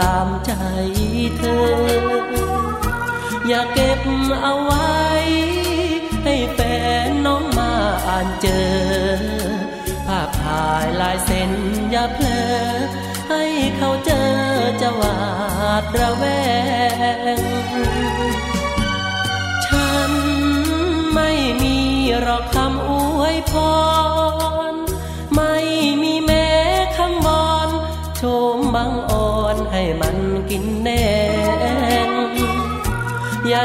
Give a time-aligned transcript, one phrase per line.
[0.00, 0.52] ตามใจ
[1.38, 1.64] เธอ
[3.48, 4.00] อย่าเก็บ
[4.42, 4.94] เอาไว้
[6.24, 6.58] ให้แฟ
[7.06, 7.72] นน้องมา
[8.06, 8.70] อ่านเจอ
[10.06, 11.50] ภาพถ่ายลายเซ็น
[11.90, 12.44] อย่าเพลอ
[13.30, 13.44] ให้
[13.76, 14.30] เขาเจอ
[14.80, 15.18] จะหวา
[15.82, 16.24] ดระแว
[17.38, 17.40] ง
[19.66, 20.12] ฉัน
[21.14, 21.30] ไม่
[21.62, 21.78] มี
[22.20, 23.52] หรอกคำอวยพ
[23.93, 23.93] ร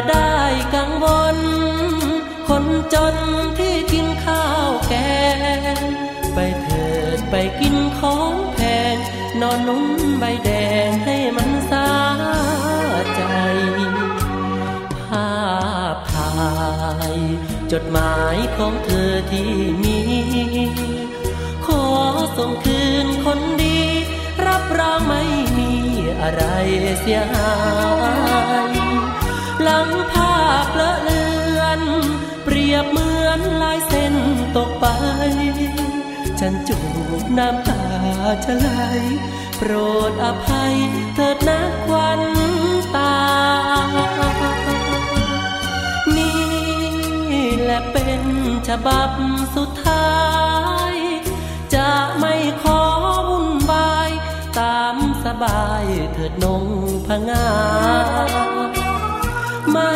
[0.07, 0.35] ได้
[0.75, 1.05] กังว
[1.35, 1.37] ล
[2.47, 3.15] คนจน
[3.57, 4.93] ที่กินข้าวแก
[5.79, 5.81] ง
[6.33, 8.59] ไปเถิดไปกินของแพ
[8.93, 8.95] ง
[9.41, 9.85] นอนนุ่น
[10.19, 10.49] ใบแด
[10.87, 11.89] งให้มันสา
[13.15, 13.21] ใจ
[15.07, 15.31] ภา
[15.93, 16.33] พถ่า
[17.13, 17.15] ย
[17.71, 19.51] จดหมายของเธอที่
[19.83, 19.99] มี
[21.65, 21.83] ขอ
[22.37, 23.79] ส่งคืนคนดี
[24.45, 25.23] รับรองไม่
[25.57, 25.71] มี
[26.21, 26.43] อะไร
[26.99, 27.53] เสียหา
[28.77, 28.78] ย
[29.69, 31.23] ลังภาพเลอะเลื
[31.59, 31.81] อน
[32.43, 34.15] เปรียบเหมือนลายเส้น
[34.57, 34.85] ตกไป
[36.39, 36.79] ฉันจู
[37.21, 37.81] บน้ำตา
[38.43, 38.69] จะไหล
[39.57, 39.71] โปร
[40.09, 40.75] ดอภัย
[41.15, 42.21] เถิดนะควัน
[42.95, 43.15] ตา
[46.17, 46.39] นี่
[47.61, 48.21] แหละเป็น
[48.67, 49.11] ฉบับ
[49.55, 50.17] สุดท้า
[50.91, 50.93] ย
[51.75, 52.81] จะไม่ขอ
[53.29, 54.11] วุ่นวาย
[54.59, 56.63] ตามสบายเถิดนง
[57.07, 57.47] พงา
[59.73, 59.93] ไม่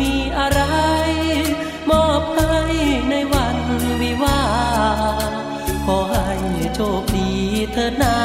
[0.00, 0.62] มีอะไร
[1.90, 2.60] มอบให้
[3.10, 3.58] ในวัน
[4.02, 4.40] วิวา
[5.84, 6.36] ขอให้
[6.74, 7.30] โชคดี
[7.72, 8.18] เธอนา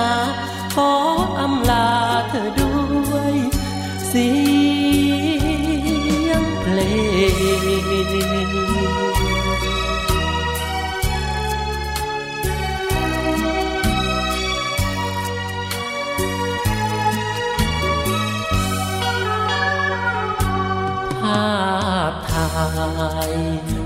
[0.75, 0.91] ขอ
[1.39, 1.89] อำลา
[2.29, 2.75] เธอด้
[3.11, 3.35] วย
[4.07, 4.29] เสี
[6.29, 6.79] ยงเพล
[8.63, 8.64] ง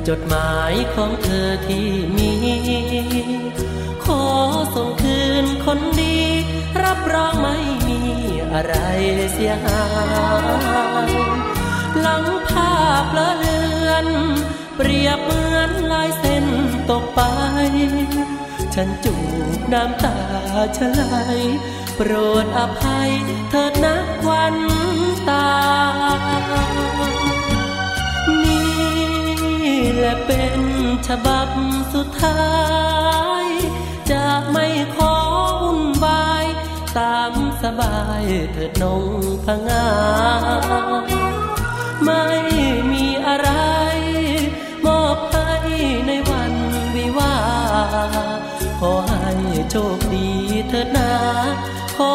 [0.07, 2.31] จดหมายของเธอที่มี
[4.03, 4.23] ขอ
[4.75, 6.17] ส่งคืนคนดี
[6.83, 7.57] รับรองไม่
[7.87, 8.01] มี
[8.53, 8.75] อะไร
[9.33, 9.83] เสียหา
[11.09, 11.11] ย
[11.99, 14.07] หลังภาพละเลือน
[14.75, 16.45] เปรียบเหมือนลายเส้น
[16.89, 17.21] ตกไป
[18.73, 19.15] ฉันจู
[19.57, 20.17] บน้ำตา
[20.77, 21.15] ชะไหล
[21.95, 22.11] โปร
[22.43, 23.11] ดอภัย
[23.49, 24.55] เถิดนะควัน
[25.29, 25.47] ตา
[29.97, 30.61] และเป็น
[31.07, 31.49] ฉบับ
[31.93, 32.43] สุดท้า
[33.43, 33.45] ย
[34.11, 35.13] จะไม่ขอ
[35.61, 36.45] วุ่นวาย
[36.97, 37.33] ตาม
[37.63, 39.03] สบายเถิดนง
[39.45, 39.89] พงา
[42.05, 42.25] ไม่
[42.91, 43.49] มีอะไร
[44.85, 45.51] มอบให้
[46.07, 46.53] ในวัน
[46.95, 47.35] วิวา
[48.79, 49.33] ขอให้
[49.69, 50.29] โชคดี
[50.69, 51.11] เถิดนา
[51.97, 52.13] ขอ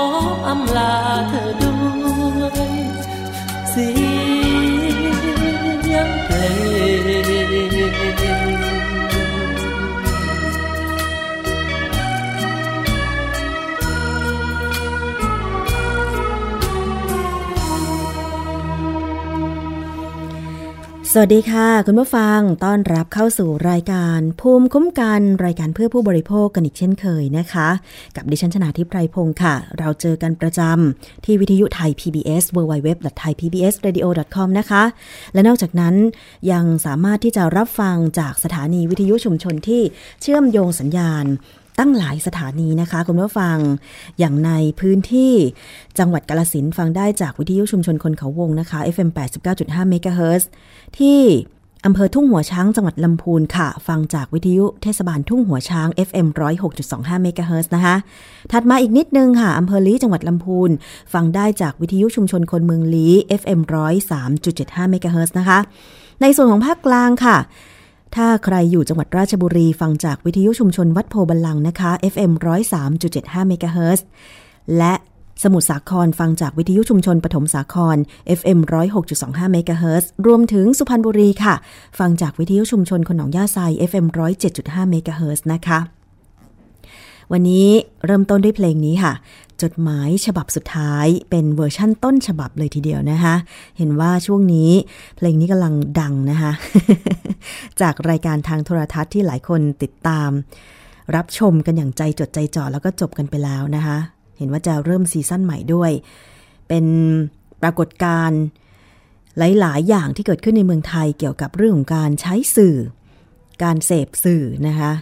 [0.48, 0.94] อำลา
[1.28, 1.74] เธอด้
[2.40, 2.72] วย
[3.70, 6.42] เสียงเพล
[8.70, 8.73] ง
[21.16, 27.68] สวัสดีค่ะ คุณผู้ฟังต้อนรับเข้าสู่รายการภูมิคุ้มกันรายการเพื่อผู้บริโภคกันอีกเช่นเคยนะคะ
[28.16, 34.82] กับดิฉันชนาทิพไพรพงศ์ค่ะ เราเจอกันประจำที่วิทยุไทย PBS www.thaipbsradio.com นะคะ
[35.34, 35.94] และนอกจากนั้น
[36.52, 39.82] ยังสามารถที่จะรับฟังจากสถานีวิทยุชุมชนที่
[40.22, 41.24] เชื่อมโยงสัญญาณ
[41.78, 43.56] ตั้งหลายสถานีนะคะ คุณผู้ฟัง
[44.18, 44.50] อย่างใน
[44.80, 45.32] พื้นที่
[45.98, 49.10] จังหวัดกาลสินฟังได้จากวิทยุชุมชนคนเขาวงนะคะ FM
[49.50, 50.44] 89.5 MHz
[50.98, 51.20] ที่
[51.86, 56.26] อำเภอทุ่งหัวช้างจังหวัดลำพูนค่ะ ฟังจากวิทยุเทศบาลทุ่งหัวช้าง FM
[56.76, 57.96] 106.25 MHz นะคะ
[58.52, 60.70] ถัดมาอีกนิดนึงค่ะอำเภอลีจังหวัดลำพูน
[61.12, 63.08] ฟังได้จากวิทยุชุมชนคนเมืองลี
[63.40, 63.60] FM
[64.24, 65.58] 103.75 MHz นะคะ
[66.22, 67.36] ในส่วนของภาคกลางค่ะ
[68.16, 72.32] ถ้าใครอยู่จังหวัดราชบุรีฟังจากวิทยุชุมชนวัดโพบัลลังนะคะ FM
[72.90, 74.06] 103.75เมกะเฮิรตซ์
[74.78, 74.94] และ
[75.42, 77.96] สมุทรสาครฟังจากวิทยุชุมชนปฐมสาคร
[78.38, 78.58] FM
[79.06, 81.54] 106.25เมกะเฮิรตซ์รวมถึงสุพรรณบุรีค่ะ
[81.98, 83.58] ฟังจากวิทยุชุมชนคนหนองหญ้าไซ
[83.90, 84.06] FM
[84.48, 85.78] 107.5เมกะเฮิรตซ์นะคะ
[87.32, 87.68] วันนี้
[88.06, 89.12] เริ่มต้นด้วยเพลงนี้ค่ะ
[89.64, 93.34] จดหมายฉบับสุดท้าย เป็นเวอร์ชั่นต้นฉบับเลยทีเดียวนะคะ
[93.78, 94.70] เห็นว่าช่วงนี้
[95.16, 96.52] เพลงนี้กำลังดังนะคะ
[97.80, 100.30] จากรายการทางโทรทัศน์ที่หลายคนติดตาม
[101.16, 103.98] รับชมกันอย่างใจจดใจจ่อแล้วก็จบกันไปแล้วนะคะ
[104.38, 105.90] เห็นว่าจะเริ่มซีซั่นใหม่ด้วย
[106.68, 106.84] เป็น
[107.62, 108.40] ปรากฏการณ์
[109.38, 112.76] หลาย ๆ อย่างที่เกิดขึ้นในเมืองไทยเกี่ยวกับเรื่องของการใช้สื่อ
[113.62, 114.92] การเสพสื่อนะคะ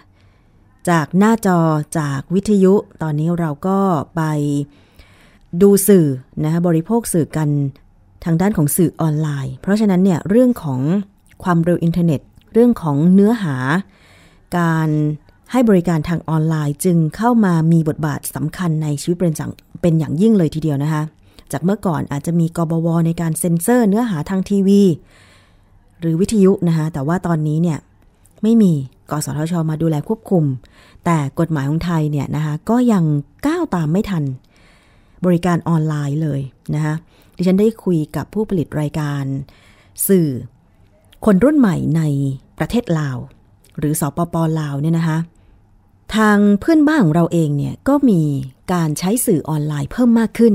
[0.90, 1.58] จากหน้าจอ
[1.98, 3.78] จากวิทยุ ตอนนี้เราก็
[4.16, 4.22] ไป
[5.62, 6.06] ดูสื่อ
[6.44, 7.48] นะคะบริโภคสื่อกัน
[8.24, 10.80] ทางด้านของสื่อออนไลน์ เพราะฉะนั้นเนี่ยเรื่องของ
[11.42, 12.20] ความเร็วอินเทอร์เน็ต
[12.52, 13.56] เรื่องของเนื้อหา
[14.58, 14.88] การ
[15.52, 19.52] ให้บริการทางออนไลน์จึงเข้ามามีบทบาทสำคัญในชีวิตเป็นอย่าง
[19.82, 21.02] เป็นอย่างยิ่งเลยทีเดียวนะคะ
[21.52, 24.82] จากเมื่อก่อนอาจจะมีกบวในการเซ็นเซอร์เนื้อหาทางทีวี
[26.00, 27.78] หรือวิทยุนะคะแต่ว่าตอนนี้เนี่ย
[28.42, 28.72] ไม่มี
[29.18, 30.44] กสทช มาดูแลควบคุม
[31.04, 33.04] แต่กฎหมายของไทยเนี่ยนะคะก็ยัง
[33.46, 34.24] ก้าวตามไม่ทัน
[35.24, 36.40] บริการออนไลน์เลย
[36.74, 36.94] นะคะ
[37.36, 39.24] ดิฉันได้คุยกับผู้ผลิตรายการ
[40.08, 40.28] สื่อ
[41.24, 42.02] คนรุ่นใหม่ใน
[42.58, 43.16] ประเทศลาว
[43.78, 45.18] หรือสอปปลาวเนี่ยนะคะ
[46.16, 48.22] ทางเพื่อนบ้านของเราเองเนี่ยก็มี
[48.72, 50.54] การใช้สื่อออนไลน์เพิ่มมากขึ้น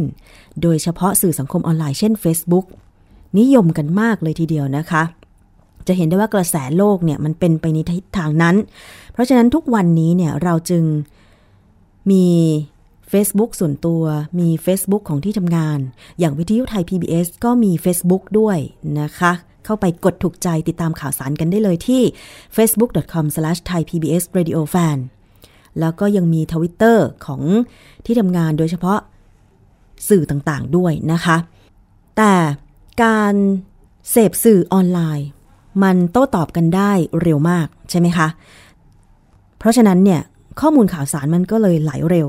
[0.61, 2.65] โดยเฉพาะสื่อสังคมออนไลน์เช่น Facebook
[3.39, 5.03] นิยมกันมากเลยทีเดียวนะคะ
[5.87, 8.55] จะเห็นได้ว่ากระแสโลกเนี่ยมันเป็นไปในทิศทางนั้น
[9.13, 10.83] เพราะฉะนั้นทุกวันนี้เนี่ยเราจึง
[12.11, 12.25] มี
[13.11, 14.03] Facebook ส่วนตัว
[14.39, 15.79] มี Facebook ของที่ทำงาน
[16.19, 18.57] อย่างวิทยุไทย PBS ก็มี Facebook ด้วย
[19.01, 19.31] นะคะ
[19.65, 22.01] เข้าไปกดถูกใจติดตามข่าวสารกันได้เลยที่
[22.55, 24.97] facebook.com/thaipbsradiofan
[25.79, 27.41] แล้วก็ยังมีทวิตเตอร์ของ
[28.05, 28.99] ที่ทำงานโดยเฉพาะ
[30.09, 31.37] สื่อต่างๆด้วยนะคะ
[32.17, 32.33] แต่
[33.03, 33.35] การ
[34.11, 35.27] เสพสื่อออนไลน์
[35.83, 36.91] มันโต้ตอบกันได้
[37.21, 38.27] เร็วมากใช่ไหมคะ
[39.57, 40.21] เพราะฉะนั้นเนี่ย
[40.59, 42.27] ข้อมูลข่าวสารมันก็เลยไหลเร็ว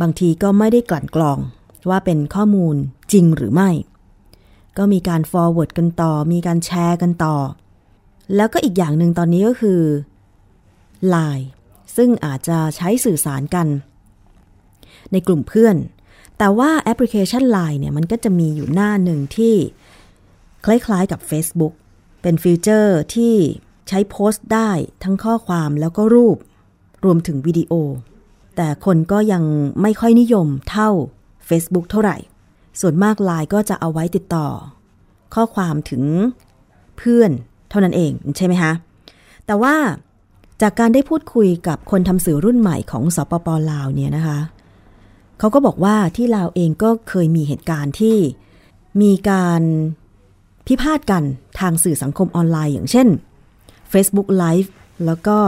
[0.00, 1.38] บางทีก็ไม่ได้กลั่นกรอง
[1.88, 2.76] ว่าเป็นข้อมูล
[3.12, 3.70] จริงหรือไม่
[4.78, 7.36] ก็มีการ forward กันต่อ มีการแชร์กันต่อ
[8.36, 9.80] แล้วก็อีกอย่างหนึ่งตอนนี้ก็คือ
[11.14, 11.46] Line
[11.96, 13.66] ซึ่งอาจจะใช้สื่อสารกัน
[15.12, 15.76] ในกลุ่มเพื่อน
[16.38, 19.54] แต่ว่าแอปพลิเคชัน Line เนี่ยมันก็จะมีอยู่หน้าหนึ่งที่
[20.64, 21.74] คล้ายๆกับ Facebook
[22.28, 23.34] เป็น feature ที่
[23.88, 24.70] ใช้โพสต์ได้
[25.02, 26.36] ทั้งข้อความแล้วก็รูป
[27.04, 27.72] รวมถึงวิดีโอ
[28.56, 29.44] แต่คนก็ยัง
[29.82, 30.90] ไม่ค่อยนิยมเท่า
[31.48, 32.16] Facebook เท่าไหร่
[32.80, 34.48] ส่วนมากไลน์ก็จะเอาไว้ติดต่อ
[35.34, 36.02] ข้อความถึง
[36.96, 37.30] เพื่อน
[37.70, 38.72] เท่านั้นเองใช่ไหมคะ
[39.46, 39.74] แต่ว่า
[40.62, 44.38] จากการได้พูดคุยกับคนทำสื่อรุ่นใหม่ของสปปลาวเนี่ยนะคะ
[45.38, 48.16] เขาก็บอกว่าที่ลาวเองก็เคยมีเหตุการณ์ที่
[49.02, 49.62] มีการ
[50.66, 51.22] พิพาทกัน
[51.60, 53.08] ทางสื่อสังคมออนไลน์อย่างเช่น
[53.92, 54.68] Facebook Live
[55.06, 55.38] แล้วก็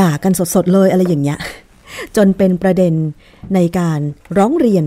[0.00, 1.38] ด่ากันสดๆเลยอะไรอย่างเงี้ย
[2.16, 2.94] จนเป็นประเด็น
[3.54, 4.00] ในการ
[4.38, 4.84] ร้องเรียน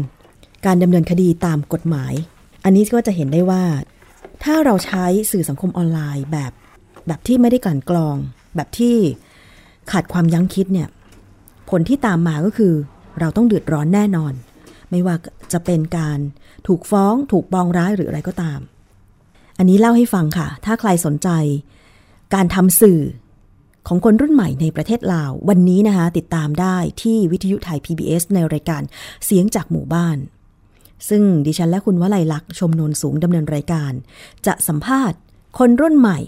[0.66, 2.14] การดำเนินคดีตามกฎหมาย
[2.64, 3.64] อันนี้ก็จะเห็นได้ว่า
[4.44, 6.52] ถ้าเราใช้สื่อสังคมออนไลน์แบบ
[7.08, 8.16] แบบที่ไม่ได้กลั่นกรอง
[8.56, 8.96] แบบที่
[9.92, 10.90] ขาดความยั้งคิดเนี่ย
[11.70, 12.74] ผลที่ตามมาก็คือ
[13.20, 14.34] เราต้องเดือดร้อนแน่นอน
[14.90, 15.16] ไม่ว่า
[15.54, 16.20] จะเป็นการ
[16.68, 18.60] ถูกฟ้องถูกปองร้ายหรืออะไรก็ตาม
[19.58, 21.30] อันนี้เล่าให้ฟังค่ะ ถ้าใครสนใจ
[22.34, 23.02] การทำสื่อ
[23.88, 28.82] ของคนรุ่นใหม่ในประเทศลาว วันนี้นะคะติดตามได้ที่วิทยุไทย PBS ในรายการ
[29.26, 30.18] เสียงจากหมู่บ้าน
[31.10, 33.92] ซึ่งดิฉันและคุณวลัยลักษ์ชมนนสูงดำเนินรายการ
[34.46, 35.18] จะสัมภาษณ์
[35.60, 36.20] คนรุ่นใหม่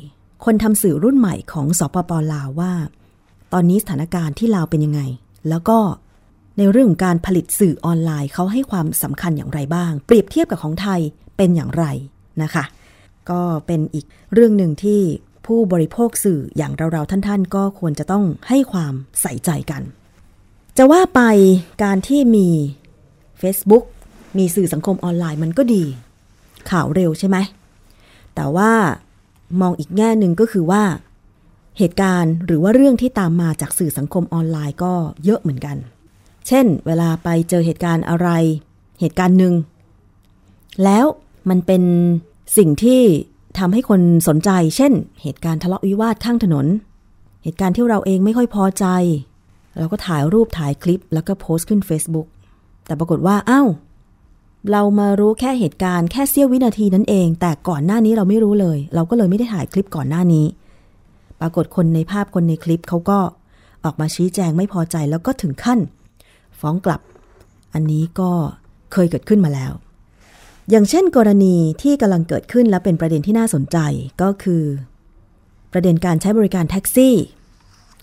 [0.45, 2.73] คนทำสื่อรุ่นใหม่ของสปปลาวว่า
[3.53, 5.01] ตอนนี้สถานการณ์ที่ลาวเป็นยังไง
[5.49, 5.77] แล้วก็
[6.57, 10.99] ในเรื่องการผลิตสื่อออนไลน์เขาให้ความสำคัญอย่างไรบ้าง เปรียบเทียบกับของไทย
[11.37, 11.85] เป็นอย่างไร
[12.43, 12.63] นะคะ
[13.31, 15.01] ก็เป็นอีกเรื่องหนึ่งที่
[15.45, 19.81] ผู้บริโภคสื่ออย่างเราๆท่านๆ ก็ควรจะต้องให้ความใส่ใจกัน
[20.77, 21.21] จะว่าไป
[21.83, 22.47] การที่มี
[23.41, 23.83] Facebook
[24.37, 25.83] มีสื่อสังคมออนไลน์มันก็ดี
[26.69, 27.37] ข่าวเร็วใช่ไหม
[28.35, 28.71] แต่ว่า
[29.61, 30.83] มองอีกแง่หนึ่งก็คือว่า
[31.77, 35.77] เหตุการณ์หรือว่าเรื่องที่ตามมาจากสื่อสังคมออนไลน์ก็เยอะเหมือนกัน
[36.47, 38.29] เช่น เวลาไปเจอเหตุการณ์อะไร
[38.99, 39.53] เหตุการณ์หนึ่ง
[40.83, 41.05] แล้ว
[41.49, 41.83] มันเป็น
[42.57, 43.01] สิ่งที่
[43.59, 46.65] ทำให้คนสนใจ เช่น เหตุการณ์ทะเลาะวิวาทข้างถนน
[47.43, 48.85] เหตุการณ์ที่เราเองไม่ค่อยพอใจ
[49.77, 52.27] เราก็ถ่ายรูปถ่ายคลิป แล้วก็โพสต์ขึ้น Facebook
[52.85, 53.67] แต่ปรากฏว่าอา้าว
[54.71, 60.45] เรามารู้แค่เหตุการณ์แค่เสี้ยววินาทีนั้นเอง แต่ก่อนหน้านี้เราไม่รู้เลย เราก็เลยไม่ได้ถ่ายคลิปก่อนหน้านี้
[61.39, 63.19] ปรากฏคนในภาพคนในคลิปเขาก็
[63.83, 65.79] ออกมาชี้แจงไม่พอใจแล้วก็ถึงขั้น
[66.59, 67.01] ฟ้องกลับ
[67.73, 68.31] อันนี้ก็
[68.93, 69.71] เคยเกิดขึ้นมาแล้ว
[70.69, 73.77] อย่างเช่นกรณีที่กำลังเกิดขึ้นและเป็นประเด็นที่น่าสนใจ
[74.21, 74.63] ก็คือ
[75.71, 77.15] ประเด็นการใช้บริการแท็กซี่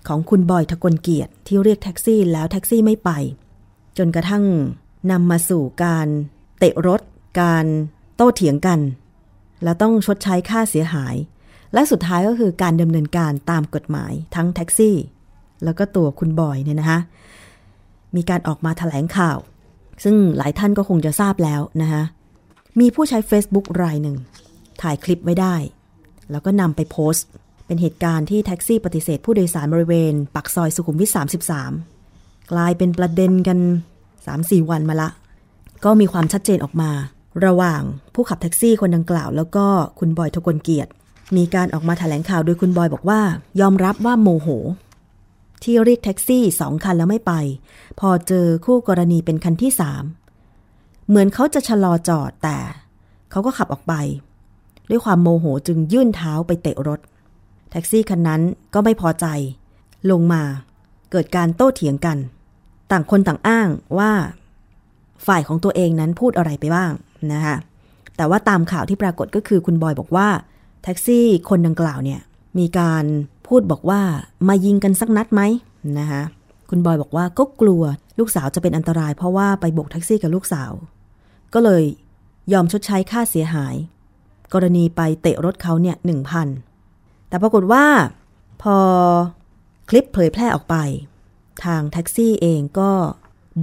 [0.08, 3.10] ของคุณบอยทะกลเกียรติที่เรียกแท็กซี่แล้วแท็กซี่ไม่ไป
[3.98, 4.44] จนกระทั่ง
[5.10, 6.08] นำมาสู่การ
[6.58, 7.00] เตะรถ
[7.40, 7.66] การ
[8.16, 8.80] โต้เถียงกัน
[9.64, 11.14] แล้วต้องชดใช้ค่าเสียหาย
[11.74, 14.96] และสุดท้ายก็คือการดำเนินการตามกฎหมายทั้งแท็กซี่
[15.64, 16.98] แล้วก็ตัวคุณบอยเนี่ยนะคะ
[18.16, 19.38] มีการออกมาถแถลงข่าว
[20.04, 22.02] ซึ่งหลายท่านก็คงจะทราบแล้วนะคะ
[22.80, 24.16] มีผู้ใช้ Facebook รายหนึ่ง
[24.82, 25.56] ถ่ายคลิปไว้ได้
[26.30, 27.26] แล้วก็นำไปโพสต์
[27.66, 31.10] เป็นเหตุการณ์ที่แท็กซี่ปฏิเสธผู้โดยสารบริเวณ ปักซอยสุขุมวิท
[31.80, 33.58] 33 กลายเป็นประเด็นกัน
[34.14, 35.08] 3-4 วันมาละ
[35.84, 36.90] ก็มีความชัดเจนออกมา
[37.46, 37.82] ระหว่าง
[38.14, 39.66] ผู้ขับแท็กซี่คนดังกล่าว แล้วก็
[39.98, 40.90] คุณบอยทกลเกียรติ
[41.36, 43.20] มีการออกมาถแถลงข่าวโดยคุณบอยบอกว่า
[43.60, 44.48] ยอมรับว่าโมโห
[45.62, 47.32] ที่เรียกแท็กซี่สองคันแล้วไม่ไป
[48.00, 50.04] พอเจอคู่กรณีเป็นคันที่สาม
[51.08, 52.58] เหมือนเขาจะชะลอจอดแต่
[53.30, 53.94] เขาก็ขับออกไป
[54.90, 57.00] ด้วยความโมโหจึงยื่นเท้าไปเตะรถ
[57.70, 58.42] แท็กซี่คันนั้น
[58.74, 59.26] ก็ไม่พอใจ
[60.10, 60.42] ลงมา
[61.10, 62.18] เกิดการโต้เถียงกัน
[62.90, 63.68] ต่างคนต่างอ้าง
[63.98, 64.12] ว่า
[65.26, 66.92] ฝ่ายของตัวเองนั้นพูดอะไรไปบ้าง
[67.32, 67.56] นะคะ
[68.16, 70.28] แต่ว่าตามข่าวที่ปรากฏก็คือคุณบอยบอกว่า
[70.82, 72.20] แท็กซี่คนดังกล่าวเนี่ย
[72.58, 73.04] มีการ
[73.46, 74.00] พูดบอกว่า
[74.48, 75.42] มายิงกันสักนัดไหม
[75.98, 76.22] นะคะ
[76.70, 77.82] คุณบอยบอกว่าก็กลัว
[78.18, 80.72] ลูกสาวจะเป็นอันตรายเพราะว่าไปโบกแท็กซี่กับลูกสาว
[81.54, 81.82] ก็เลย
[82.52, 83.74] ยอมชดใช้ค่าเสียหาย
[84.52, 86.48] กรณีไปเตะรถเขาเนี่ยหนึ่งพัน
[87.28, 87.84] แต่ปรากฏว่า
[88.62, 88.76] พอ
[89.88, 90.76] คลิปเผยแพร่ออกไป
[91.64, 92.90] ทางแท็กซี่เองก็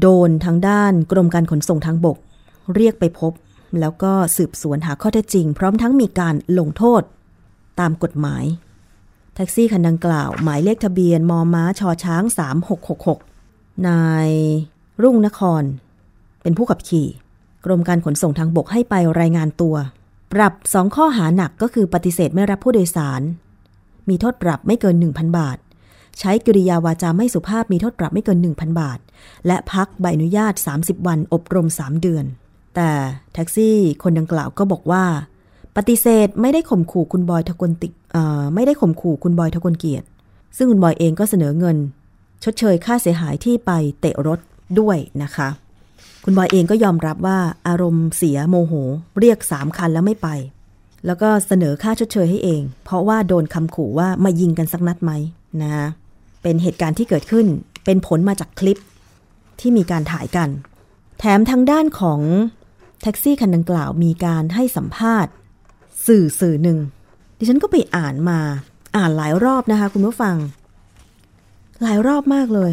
[0.01, 2.17] โดนทางด้านกรมการขนส่งทางบก
[2.75, 3.33] เรียกไปพบ
[3.79, 7.01] แล้วก็สืบสวนหาข้อเท็จจริง พร้อมทั้งมีการลงโทษ
[7.79, 8.45] ตามกฎหมาย
[9.35, 12.23] แท็กซี่คันดังกล่าว หมายเลขทะเบียนมอม้าชอช้าง
[12.79, 13.28] 3666
[13.87, 14.29] นาย
[15.03, 15.63] รุ่งนคร
[16.41, 17.07] เป็นผู้ขับขี่
[17.65, 19.75] กรมการขนส่งทางบกให้ไปรายงานตัว
[20.33, 23.21] ปรับสองข้อหาหนักก็คือปฏิเสธไม่รับผู้โดยสาร
[24.09, 25.57] มีโทษปรับไม่เกิน 1,000 บาท
[26.19, 28.99] ใช้กิริยาวาจาไม่สุภาพมีโทษปรับไม่เกิน 1,000 บาท
[29.47, 32.25] และพักใบอนุญาต 30 วันอบรม 3 เดือน
[32.75, 32.89] แต่
[33.33, 35.03] แท็กซี่คนดังกล่าวก็บอกว่า
[35.77, 37.89] ปฏิเสธไม่ได้ข่มขู่คุณบอยทะกลติ
[38.55, 40.05] ไม่ได้ข่มขู่คุณบอยทะกลเกียรติ
[40.57, 41.77] ซึ่งคุณบอยเองก็เสนอเงิน
[42.43, 44.39] ชดเชยค่าเสียหายที่ไปเตะรถ
[44.79, 45.49] ด้วยนะคะ
[46.23, 48.73] คุณบอยเองก็ยอมรับว่าอารมณ์เสียโมโห
[49.19, 50.27] เรียกสามคันแล้วไม่ไป
[51.05, 55.11] แล้วก็เสนอค่าชดเชยให้เอง เพราะว่าโดนคำขู่ว่ามายิงกันสักนัดไหม
[55.61, 55.71] นะ
[56.41, 57.45] เป็นเหตุการณ์ที่เกิดขึ้น
[57.85, 58.77] เป็นผลมาจากคลิป
[59.59, 60.49] ที่มีการถ่ายกัน
[61.19, 62.21] แถมทางด้านของ
[63.01, 65.31] แท็กซี่คันดังกล่าวมีการให้สัมภาษณ์
[66.07, 66.79] สื่อสื่อหนึ่ง
[67.37, 68.39] ดิฉันก็ไปอ่านมา
[68.97, 70.35] อ่านหลายรอบนะคะ คุณผู้ฟัง
[71.81, 72.71] หลายรอบมากเลย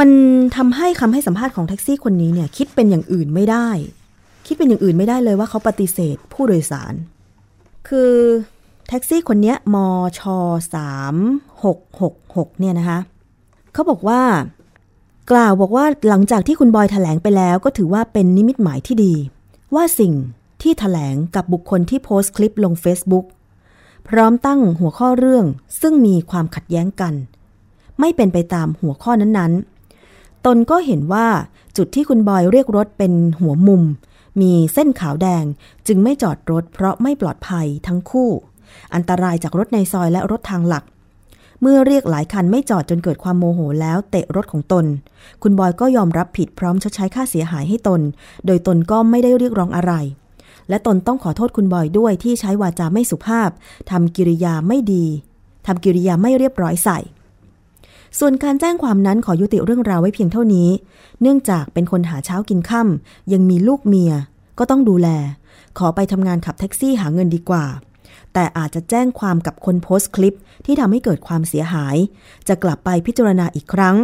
[0.00, 0.10] มัน
[0.56, 3.68] ทำให้คำให้สัมภาษณ์ของแท็กซี่คนนี้เนี่ย คิดเป็นอย่างอื่นไม่ได้
[4.46, 6.94] คิดเป็นอย่างอื่นไม่ได้เลยว่าเขาปฏิเสธผู้โดยสาร
[7.88, 8.12] คือ
[8.88, 9.76] แท็กซี่คนนี้ม
[10.18, 10.20] ช
[10.74, 11.14] สาม
[11.64, 12.98] หกหกหกเนี่ยนะคะ
[13.72, 14.22] เขาบอกว่า
[15.30, 19.14] กล่าวบอกว่าหลังจากที่คุณบอยถแถลงไปแล้ว ก็ถือว่าเป็นนิมิตหมายที่ดี
[19.74, 20.12] ว่าสิ่ง
[20.62, 23.26] ที่ถแถลงกับบุคคลที่โพสต์คลิปลง Facebook
[24.08, 25.44] พร้อมตั้งหัวข้อเรื่อง
[25.80, 27.14] ซึ่งมีความขัดแย้งกัน
[28.00, 31.26] ไม่เป็นไปตามหัวข้อนั้นๆ ตนก็เห็นว่า
[31.76, 33.82] จุดที่คุณบอยเรียกรถเป็นหัวมุม
[34.40, 35.44] มีเส้นขาวแดง
[35.86, 38.30] จึงไม่จอดรถเพราะไม่ปลอดภัยทั้งคู่
[38.94, 40.84] อันตรายจากรถในซอยและรถทางหลัก
[41.62, 44.84] เมื่อเรียกหลายคันไม่จอดจนเกิดความโมโหแล้วเตะรถของตน
[45.42, 48.00] คุณบอยก็ยอมรับผิดพร้อมชดใช้ค่าเสียหายให้ตน
[48.46, 49.92] โดยตนก็ไม่ได้เรียกร้องอะไร
[50.68, 53.50] และตนต้องขอโทษคุณบอยด้วยที่ใช้วาจาไม่สุภาพ
[53.90, 55.06] ทำกิริยาไม่ดี
[55.66, 56.98] ทำกิริยาไม่เรียบร้อยใส่
[58.18, 60.68] ส่วนการแจ้งความนั้นขอยุติเรื่องราวไว้เพียงเท่านี้
[61.22, 64.12] เนื่องจากเป็นคนหาเช้ากินค่ำยังมีลูกเมีย
[64.58, 65.08] ก็ต้องดูแล
[65.78, 67.64] ขอไปทำงานขับแท็กซี่หาเงินดีกว่า
[68.32, 71.96] แต่อาจจะแจ้งความกับคนโพสต์คลิปที่ทำให้เกิดความเสียหาย
[72.48, 73.96] จะกลับไปพิจารณาอีกครั้ง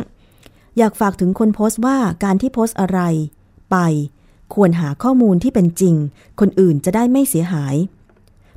[0.78, 3.00] อยากฝากถึงคนโพสต์ว่าการที่โพสต์อะไร
[3.70, 3.76] ไป
[4.54, 5.94] ควรหาข้อมูลที่เป็นจริง
[6.40, 7.74] คนอื่นจะได้ไม่เสียหาย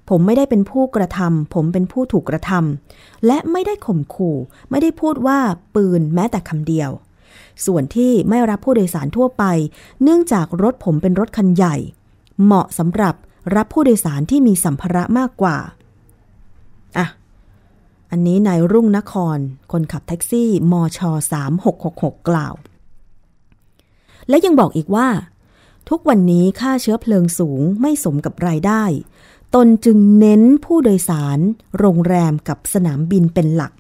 [0.10, 4.38] ผมไม่ได้เป็นผู้กระทำผมเป็นผู้ถูกกระทำและไม่ได้ข่มขู่
[4.70, 5.40] ไม่ได้พูดว่า
[5.76, 6.90] ปืนแม้แต่คำเดียว
[7.66, 9.44] ส่วนที่ไม่รับผู้โดยสารทั่วไป
[10.04, 11.76] เนื่องจากรถผมเป็นรถคันใหญ่
[12.44, 13.16] เหมาะสำหรับ
[13.56, 15.58] รับผู้โดยสารที่มีสัมภาระมากกว่า
[16.98, 17.08] อะ
[18.12, 19.38] อันนี้นายรุ่งนคร
[19.72, 21.00] คนขับแท็กซี่มช
[21.64, 22.54] 3666 กล่าว
[24.30, 25.08] และยังบอกอีกว่า
[25.90, 28.84] ทุกวันนี้ค่าเชื้อเพลิงสูงไม่สมกับรายได้
[29.56, 31.39] ตนจึงเน้นผู้โดยสาร
[31.80, 33.74] โรงแรมกับสนามบินเป็นหลัก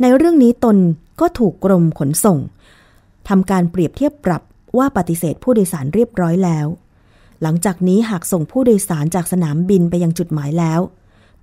[0.00, 0.76] ในเรื่องนี้ตน
[1.20, 2.38] ก็ถูกกรมขนส่ง
[3.28, 4.42] ทำการเปรียบเทียบปรับ
[4.78, 6.66] ว่าปฏิเสธผู้โดยสารเรียบร้อยแล้ว
[7.42, 10.80] หลังจากนี้หากส่งผู้โดยสารจากสนามบินไปยังจุดหมายแล้ว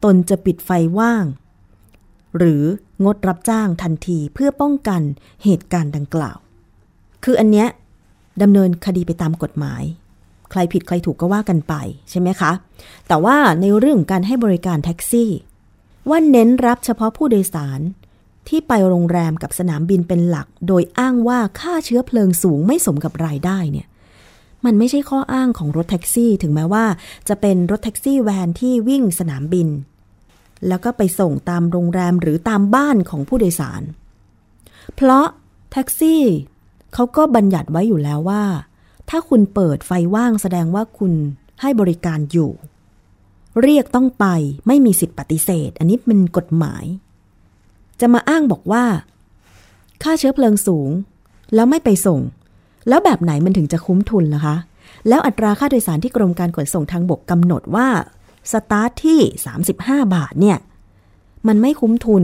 [0.03, 1.25] ตนจะปิดไฟว่าง
[2.37, 2.63] หรือ
[3.05, 5.01] งดรับจ้างทันทีเพื่อป้องกัน
[5.43, 6.37] เหตุการณ์ดังกล่าว
[7.23, 7.67] คืออันเนี้ย
[8.41, 9.83] ดำเนินคดีไปตามกฎหมาย
[10.53, 11.73] ใครผิดใครถูกก็ว่ากันไป
[12.09, 12.51] ใช่ไหมคะ
[13.07, 15.31] แต่ว่าในเรื่องการให้บริการแท็กซี่
[16.09, 17.79] ว่าเน้นรับเฉพาะผู้โดยสาร
[18.47, 23.87] ที่ไปโรงแรมกับสนามบินเป็นหลัก โดยอ้างว่าค่าเชื้อเพลิงสูงไม่สมกับรายได้เนี่ย
[24.65, 26.85] มันไม่ใช่ข้ออ้างของรถแท็กซี่ ถึงแม้ว่า
[27.29, 29.67] จะเป็นรถแท็กซี่แวนที่วิ่งสนามบิน
[30.67, 33.81] แล้วก็ไปส่งตามโรงแรมหรือตามบ้านของผู้โดยสาร
[34.95, 35.25] เพราะ
[35.71, 36.23] แท็กซี่
[36.93, 38.43] เขาก็บัญญัติไว้อยู่แล้วว่า
[39.09, 41.13] ถ้าคุณเปิดไฟว่างแสดงว่าคุณ
[41.61, 42.51] ให้บริการอยู่
[43.61, 44.25] เรียกต้องไป
[44.67, 46.85] ไม่มีสิทธิ์ปฏิเสธ อันนี้เป็นกฎหมาย
[47.99, 48.83] จะมาอ้างบอกว่า
[50.03, 50.89] ค่าเชื้อเพลิงสูง
[51.55, 52.19] แล้วไม่ไปส่ง
[52.87, 54.55] แล้วแบบไหนมันถึงจะคุ้มทุนล่ะคะ
[55.07, 57.87] แล้วอัตราค่าโดยสารที่กรมการขนส่งทางบกกำหนดว่า
[58.51, 59.19] สตาร์ทที่
[59.65, 60.57] 35 บาทเนี่ย
[61.47, 62.23] มันไม่คุ้มทุน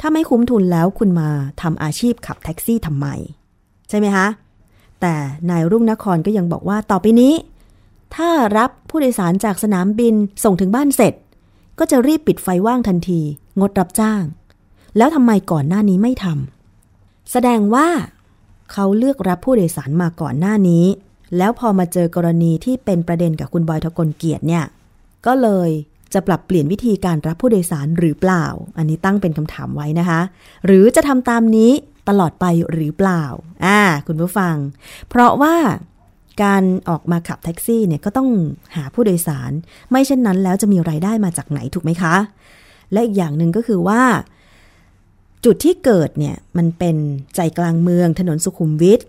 [0.00, 1.28] ถ้าไม่คุ้มทุนแล้วคุณมา
[1.62, 3.06] ทำอาชีพขับแท็กซี่ทำไม
[3.88, 4.26] ใช่ไหมคะ
[5.00, 5.16] แต่
[5.50, 7.34] นายรุ่งนครก็ยังบอกว่าต่อไปนี้
[8.14, 10.14] ถ้ารับผู้โดยสารจากสนามบิน
[10.44, 11.14] ส่งถึงบ้านเสร็จ
[11.78, 13.20] ก็จะรีบปิดไฟว่างทันที
[13.60, 14.22] งดรับจ้าง
[14.96, 17.88] แล้วทำไมก่อนหน้านี้ไม่ทำแสดงว่า
[18.72, 20.84] เขาเลือกรับผู้โดยสารมาก่อนหน้านี้
[21.36, 24.64] แล้วพอมาเจอกรณีที่เป็นประเด็นกับคุณบอยทกลเกียรติเนี่ย
[25.26, 25.70] ก็เลย
[26.14, 28.44] จะปรับเปลี่ยนวิธีการรับผู้โดยสารหรือเปล่า
[28.76, 30.20] อันนี้ตั้งเป็นคำถามไว้นะคะ
[30.66, 31.70] หรือจะทำตามนี้
[32.08, 33.24] ตลอดไปหรือเปล่า
[33.64, 34.54] อ่า คุณผู้ฟัง
[35.08, 35.56] เพราะว่า
[36.42, 38.28] การออกมาขับแท็กซี่เนี่ยก็ต้อง
[38.76, 39.52] หาผู้โดยสาร
[39.90, 42.16] ไม่เช่นนั้นแล้วจะมีไรายได้มาจากไหนถูกไหมคะ
[42.92, 44.02] และอีกอย่างหนึ่งก็คือว่า
[45.44, 46.96] จุดที่เกิดเนี่ยมันเป็น
[47.36, 49.00] ใจกลางเมืองถนนสุขุมวิท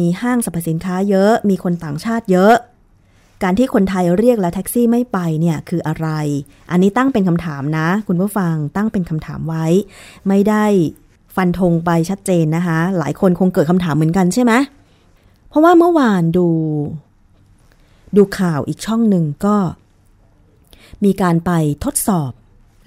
[0.00, 2.54] มีห้างสรรพสินค้าเยอะ มีคนต่างชาติเยอะ
[3.42, 6.08] การที่คนไทยเรียกแล้วแท็กซี่ไม่ไปเนี่ยคืออะไร
[6.70, 9.66] อันนี้ตั้งเป็นคำถามนะ คุณผู้ฟังตั้งเป็นคำถามไว้
[10.28, 10.64] ไม่ได้
[11.38, 14.52] ฟันธงไปชัดเจนนะคะ หลายคนคงเกิดคำถามเหมือนกันใช่ไหม
[15.48, 16.48] เพราะว่าเมื่อวานดู
[18.16, 19.56] ดูข่าวอีกช่องหนึ่งก็
[21.04, 21.50] มีการไป
[21.84, 22.30] ทดสอบ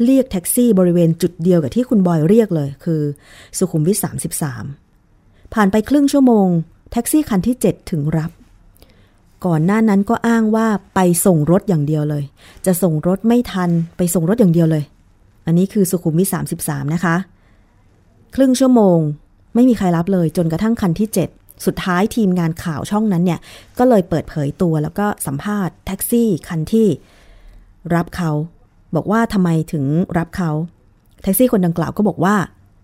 [0.05, 3.01] เรียกแท็กซี่บริเวณจุดเดียวกับที่คุณบอยเรียกเลย คือ
[3.57, 3.97] สุขุมวิท
[4.75, 6.47] 33 ผ่านไปครึ่งชั่วโมง
[6.91, 8.31] แท็กซี่คันที่ 7 ถึงรับ
[9.45, 12.23] ก่อนหน้านั้นก็อ้างว่าไปส่งรถอย่างเดียวเลย
[12.65, 14.83] จะส่งรถไม่ทันไปส่งรถอย่างเดียวเลย
[15.45, 16.27] อันนี้คือสุขุมวิท
[16.61, 17.15] 33 นะคะ
[18.35, 18.99] ครึ่งชั่วโมง
[19.55, 23.39] ไม่มีใครรับเลยจนกระทั่งคันที่ 7 สุดท้ายทีมงานข่าวช่องนั้นเนี่ย
[23.77, 26.87] ก็เลยเปิดเผยตัวแล้วก็สัมภาษณ์แท็กซี่คันที่
[27.95, 28.31] รับเขา
[28.95, 29.85] บอกว่าทำไมถึง
[30.17, 30.51] รับเขา
[31.23, 32.35] แท็กซี่คนดังกล่าวก็บอกว่า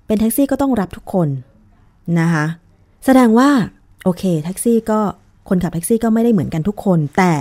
[0.07, 1.29] เป็นแท็กซี่ก็ต้องรับทุกคน
[2.19, 2.45] นะคะ
[3.05, 3.49] แสดงว่า
[4.03, 4.99] โอเคแท็กซี่ก็
[5.49, 7.33] คนขับแท็กซี่ก็ไม่ได้เหมือนกันทุกคน แต่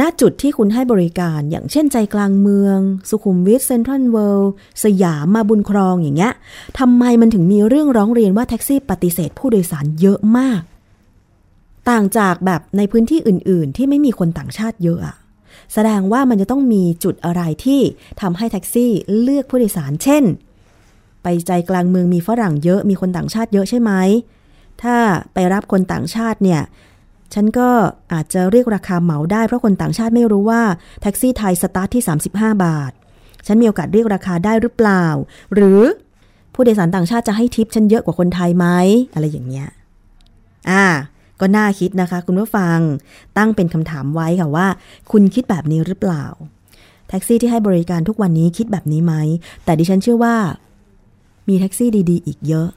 [0.00, 2.78] ณจุดที่คุณให้บริการอย่างเช่นใจกลางเมือง
[3.08, 4.52] สุขุมวิทเซ็นทรัลเวิลด์
[4.84, 6.32] สยามมาบุญครองอย่างเงี้ย
[6.78, 10.60] ทำไมมันถึงมีเรื่องร้องเรียนว่าแท็กซี่ปฏิเสธผู้โดยสารเยอะมาก
[11.90, 15.16] ต่างจากแบบในพื้นที่อื่น ๆ ที่ไม่มีคนต่างชาติเยอะอะ
[15.72, 17.80] แสดงว่ามันจะต้องมีจุดอะไรที่
[18.20, 20.24] ทำให้แท็กซี่เลือกผู้โดยสาร เช่น
[21.22, 23.92] ไปใจกลางเมืองมีฝรั่งเยอะมีคนต่างชาติเยอะใช่ไหม
[24.82, 24.96] ถ้า
[25.34, 26.60] ไปรับคนต่างชาติเนี่ย
[27.34, 27.68] ฉันก็
[28.12, 30.62] อาจจะเรียกราคาเหมาได้ เพราะคนต่างชาติไม่รู้ว่า
[31.02, 32.92] แท็กซี่ไทยสตาร์ทที่ 35 บาท
[33.46, 35.04] ฉันมีโอกาสเรียกราคาได้หรือเปล่า
[35.54, 35.80] หรือ
[36.54, 38.66] ผู้โดยสารต่างชาติจะให้ทิปฉันเยอะกว่าคนไทยไหม
[39.14, 39.68] อะไรอย่างเงี้ย
[40.70, 40.84] อ่า
[41.40, 42.78] ก็น่าคิดนะคะ คุณผู้ฟัง
[43.36, 44.66] ตั้งเป็นคำถามไว้ค่ะว่า
[45.12, 46.24] คุณคิดแบบนี้หรือเปล่า
[47.08, 49.14] แท็กซี่ที่ให้บริการทุกวันนี้คิดแบบนี้ไหม
[49.64, 50.36] แต่ดิฉันเชื่อว่า
[51.48, 52.68] มีแท็กซี่ดี ๆ อีกเยอะ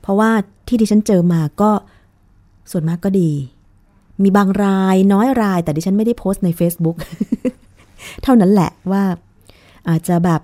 [0.00, 0.30] เพราะว่า
[0.68, 1.70] ที่ดิฉันเจอมาก็
[2.70, 3.30] ส่วนมากก็ดี
[4.22, 6.96] มีบางรายน้อยราย แต่ดิฉันไม่ได้โพสต์ใน Facebook
[8.22, 9.02] เท่านั้นแหละว่า
[9.88, 10.40] อาจจะแบบ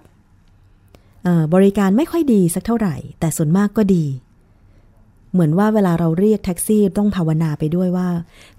[1.55, 4.05] บริการไม่ค่อยดีสักเท่าไหร่ แต่ส่วนมากก็ดี
[5.33, 8.09] เหมือนว่าเวลาเราเรียกแท็กซี่ต้องภาวนาไปด้วยว่า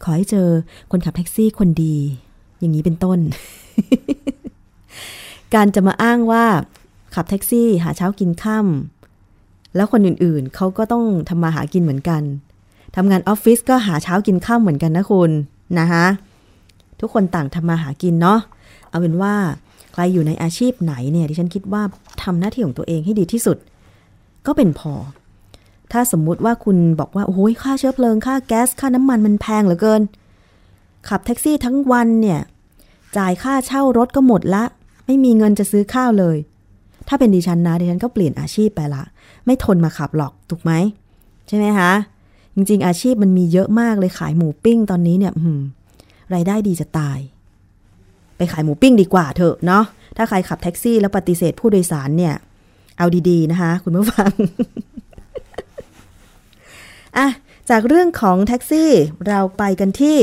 [0.04, 0.48] ขอให้เจอ
[0.92, 1.96] คนขับแท็กซี่คนดี
[2.60, 3.20] อย่างนี้เป็นต้น
[5.56, 6.46] การจะมาอ้างว่า
[7.16, 12.22] ขับแท็กซี่หาเช้ากินค่ำแล้วคนอื่นๆ เขาก็ต้องทำมาหากินเหมือนกัน
[12.96, 15.32] ทำงานออฟฟิศก็หาเช้ากินค่ำเหมือนกันนะคุณ
[15.80, 16.06] นะคะ
[17.00, 18.40] ทุกคนต่างทำมาหากินเนาะ
[18.90, 19.34] เอาเป็นว่า
[19.92, 21.84] ใครอยู่ในอาชีพไหนเนี่ยที่ฉันคิดว่า
[22.24, 23.58] ทำหน้าที่ของตัวเองให้ดีที่สุด
[24.46, 24.94] ก็เป็นพอ
[25.92, 30.02] ถ้าสมมุติว่าคุณบอกว่า โอ้ยค่าเชื้อเพลิง ค่าแก๊ส ค่าน้ำมันมันแพงเหลือเกิน
[31.08, 32.40] ขับแท็กซี่ทั้งวันเนี่ย
[33.18, 34.64] จ่ายค่าเช่ารถก็หมดละ
[35.06, 36.38] ไม่มีเงินจะซื้อข้าวเลย
[37.08, 39.04] ถ้าเป็นดิฉันนะดิฉันก็เปลี่ยนอาชีพไปละ
[39.46, 40.72] ไม่ทนมาขับหรอกถูกไหม
[41.48, 41.92] ใช่ไหมคะ
[42.56, 45.34] จริง ๆ อาชีพมันมีเยอะมากเลยขายหมูปิ้งตอนนี้เนี่ย
[46.34, 47.20] รายได้ดีจะตาย
[48.38, 49.86] ไปขายหมูปิ้งดีกว่าเถอะเนาะ
[50.18, 52.36] ถ้าใครขับแท็กซี่แล้วปฏิเสธผู้โดยสารเนี่ย
[52.98, 54.32] เอาดีๆนะคะ คุณผู้ฟัง
[57.18, 57.28] อะ
[57.70, 58.92] จากเรื่องของแท็กซี่
[59.28, 60.18] เราไปกันที่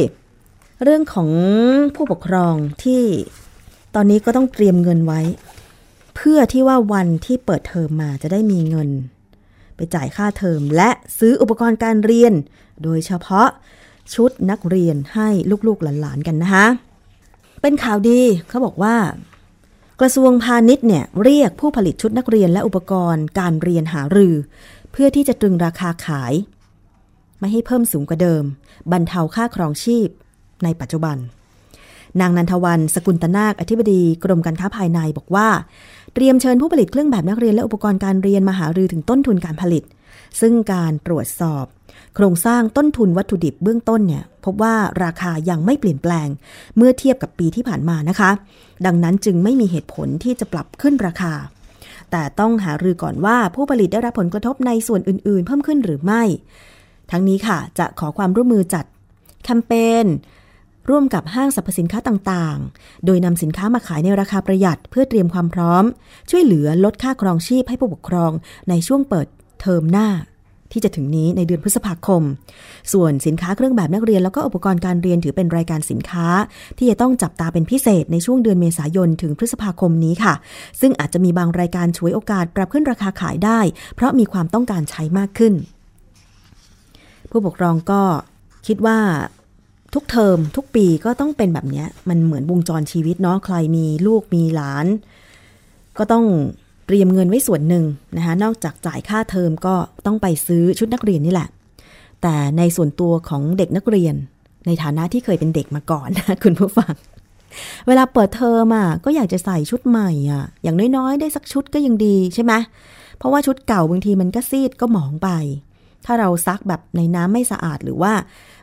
[0.82, 1.28] เรื่องของ
[1.94, 3.02] ผู้ปกครองที่
[3.94, 5.20] ตอนนี้ก็ต้องเตรียมเงินไว้
[6.16, 8.88] เพื่อที่ว่าวันที่เปิดเทอมมาจะได้มีเงิน
[9.78, 12.32] ไปจ่ายค่าเทอมและซื้ออุปกรณ์การเรียน
[12.82, 13.48] โดยเฉพาะ
[14.14, 15.28] ชุดนักเรียนให้
[15.66, 16.66] ลูกๆหลานๆกันนะคะ
[17.62, 18.96] เป็นข่าวดีเขาบอกว่า
[20.00, 24.34] กระทรวงพาณิชย์เนี่ยเรียกผู้ผลิตชุดนักเรียนและอุปกรณ์การเรียนหารือ
[24.92, 26.32] เพื่อที่จะตรึงราคาขาย
[27.38, 28.44] ไม่ให้เพิ่มสูงกว่าเดิม
[28.92, 30.08] บรรเทาค่าครองชีพ
[30.64, 31.16] ในปัจจุบัน
[32.20, 35.48] นางนันทวัน สกุลตนาคอธิบดีกรมการค้าภายในบอกว่า
[36.14, 39.84] เตรียมเชิญผู้ผลิตเครื่องแบบนักเรียนและอุปกรณ์การเรียนมาหารือถึงต้นทุนการผลิต
[40.40, 41.64] ซึ่งการตรวจสอบ
[42.14, 46.28] โครงสร้างต้นทุนวัตถุดิบเบื้องต้นเนี่ยพบว่าราคายังไม่เปลี่ยนแปลง
[46.76, 48.30] เมื่อเทียบกับปีที่ผ่านมานะคะ
[48.86, 51.32] ดังนั้นจึงไม่มีเหตุผลที่จะปรับขึ้นราคา
[52.10, 56.22] แต่ต้องหารือก่อนว่าผู้ผลิตได้รับผลกระทบในส่วนอื่น ๆ เพิ่มขึ้นหรือไม่
[57.10, 58.84] ทั้งนี้ค่ะจะขอความร่วมมือจัด
[59.44, 59.72] แคมเป
[60.04, 60.06] ญ
[60.88, 65.84] ร่วมกับห้างสรรพสินค้าต่างๆ โดยนำสินค้ามาขายในราคาประหยัดเพื่อเตรียมความพร้อม
[66.30, 68.32] ช่วยเหลือลดค่าครองชีพให้ผู้ปกครอง
[68.68, 69.26] ในช่วงเปิด
[69.60, 70.08] เทอมหน้า
[70.72, 72.22] ที่จะถึงนี้ในเดือนพฤษภาคม
[72.92, 76.26] ส่วนสินค้าเครื่องแบบนักเรียนแล้วก็อุปกรณ์การเรียนถือเป็นรายการสินค้า
[76.78, 80.34] ที่จะต้องจับตาเป็นพิเศษในช่วงเดือนเมษายนถึงพฤษภาคมนี้ค่ะ
[80.80, 83.60] ซึ่งอาจจะมีบางรายการช่วยโอกาสปรับขึ้นราคาขายได้
[83.94, 85.54] เพราะมีความต้องการใช้มากขึ้น
[87.30, 88.02] ผู้ปกครองก็
[88.66, 88.98] คิดว่า
[89.94, 94.86] ทุกเทอมทุกปีก็ต้องเป็นแบบนี้มันเหมือนวงจรชีวิตเนาะใครมีลูกมีหลาน
[95.98, 96.24] ก็ต้อง
[96.86, 97.84] เตรียมเงินไว้ส่วนหนึ่ง
[98.16, 99.74] นะคะนอกจากจ่ายค่าเทอมก็
[100.06, 101.48] ต้องไปซื้อชุดนักเรียนนี่แหละ
[102.22, 104.14] แต่ในส่วนตัวของเด็กนักเรียน
[104.66, 106.94] ในฐานะที่เคยเป็นเด็กมาก่อนนะคุณผู้ฟัง
[107.86, 112.52] เวลาเปิดเทอมอะก็อยากจะใส่ชุดใหม่อะ อย่างน้อยๆ ได้สักชุดก็ยังดีใช่ไหม
[113.18, 115.28] เพราะว่าชุดเก่าบางทีมันก็ซีดก็หมองไป
[116.04, 118.12] ถ้าเราซักแบบในน้ำไม่สะอาดหรือว่า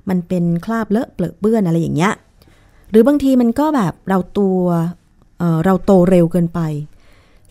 [0.09, 2.13] มันเป็นคราบเลอะเปลือะเปื้อนอะไรอย่างเงี้ย
[2.89, 4.61] หรือบางทีมันก็แบบเราตัว
[5.39, 6.59] เเราโตเร็วเกินไป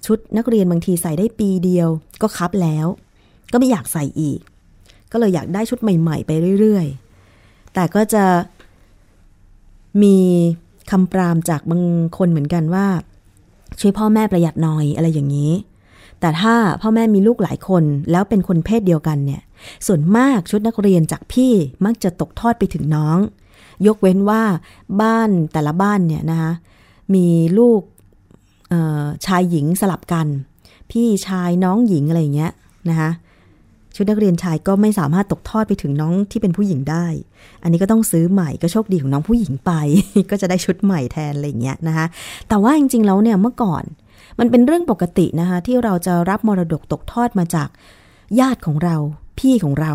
[0.06, 1.88] ชุดนักเรียนบางทีใส่ได้ปีเดียว
[2.22, 2.86] ก็คับแล้ว
[3.52, 4.38] ก็ไม่อยากใส่อีก
[5.12, 8.24] ก็เลยอยากได้ชุดใหม่ ๆ ไปเรื่อยๆ แต่ก็จะ
[10.02, 10.16] มี
[10.90, 11.82] คำปรามจากบาง
[12.16, 12.86] คนเหมือนกันว่า
[13.80, 15.52] ช่วยพ่อแม่ประหยัดหน่อยอะไรอย่างนี้
[16.20, 19.42] แต่ถ้าพ่อแม่มีลูกหลายคนแล้วเป็นคนเพศเดียวกันเนี่ย
[19.86, 21.52] ส่วนมากชุดนักเรียนจากพี่
[21.84, 23.18] มักจะตกทอดไปถึงน้อง
[23.86, 24.42] ยกเว้นว่า
[25.02, 26.52] บ้านแต่ละบ้านเนี่ยนะคะ
[27.14, 27.26] มี
[27.58, 27.80] ลูก
[29.26, 30.26] ชายหญิงสลับกัน
[30.90, 32.52] พี่ชายน้องหญิงอะไรอย่างเงี้ย
[32.88, 33.10] นะคะ
[33.96, 37.06] ชุดนักเรียนชายก็ไม่สามารถตกทอดไปถึงน้องที่เป็นผู้หญิงได้
[37.62, 39.72] อันนี้ก็ต้องซื้อใหม่ก็โชคดีของน้องผู้หญิงไป
[40.30, 42.06] ก็จะได้ชุดใหม่แทนอะไรอย่างเงี้ยนะคะ
[42.48, 43.84] แต่ว่าจริงๆแล้วเนี่ยเมื่อก่อน
[44.38, 47.68] มันเป็นเรื่องปกตินะคะที่เราจะรับมรดกตกทอดมาจาก
[48.40, 48.96] ญาติของเรา
[49.38, 49.92] พี่ของเรา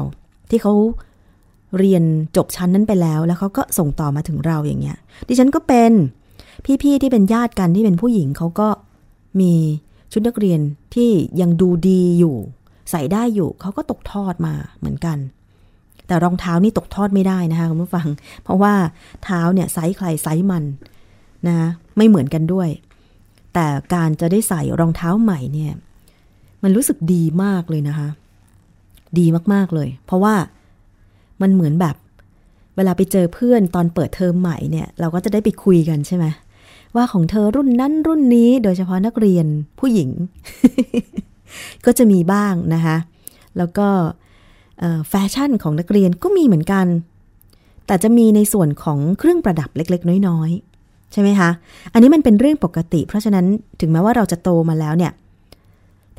[0.49, 0.73] ที่เขา
[1.78, 2.04] เรียน
[2.36, 4.97] จบชั้นนั้นไปแล้ว แล้วเขาก็ส่งต่อมาถึงเราอย่างเงี้ย
[5.28, 5.91] ดิฉันก็เป็น
[6.84, 8.69] พี่ๆที่เป็นญาติกันที่เป็นผู้หญิงเขาก็
[9.39, 9.54] มี
[10.12, 10.60] ชุดนักเรียน
[10.95, 11.10] ที่
[11.41, 12.36] ยังดูดีอยู่
[12.91, 15.17] ใส่ได้อยู่เขาก็ตกทอดมาเหมือนกัน
[16.08, 18.08] แต่รองเท้านี่ตกทอดไม่ได้นะคะคุณผู้ฟัง
[18.43, 18.73] เพราะว่า
[19.23, 20.63] เท้าเนี่ยไซส์ใครไซส์มัน
[21.47, 21.58] นะ
[21.97, 22.69] ไม่เหมือนกันด้วย
[23.54, 25.73] แต่การจะได้ใส่รองเท้าใหม่เนี่ย
[26.63, 28.08] มันรู้สึกดีมากเลยนะคะ
[29.17, 30.36] ดีมากๆเลย เพราะว่า
[31.41, 31.95] มันเหมือนแบบ
[32.76, 36.26] เวลาไปเจอเพื่อนตอนเปิดเทอมใหม่เนี่ย เราก็จะได้ไปคุยกันใช่ไหม
[36.95, 39.45] ว่าของเธอรุ่นนั้นรุ่นนี้โดยเฉพาะนักเรียน
[39.80, 40.10] ผู้หญิง
[41.86, 42.98] ก็จะมีบ้างนะคะ
[43.58, 43.88] แล้วก็
[45.10, 46.86] แฟชั่นของนักเรียนก็มีเหมือนกัน
[47.88, 51.50] แต่จะมีในส่วนของเครื่องประดับเล็ก ๆ น้อยๆ ใช่ไหมคะ
[51.93, 53.45] อันนี้มันเป็นเรื่องปกติ เพราะฉะนั้น
[53.80, 55.12] ถึงแม้ว่าเราจะโตมาแล้วเนี่ย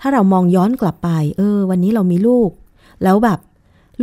[0.00, 2.50] ถ้าเรามองย้อนกลับไป เออ วันนี้เรามีลูก
[3.04, 3.38] แล้วแบบ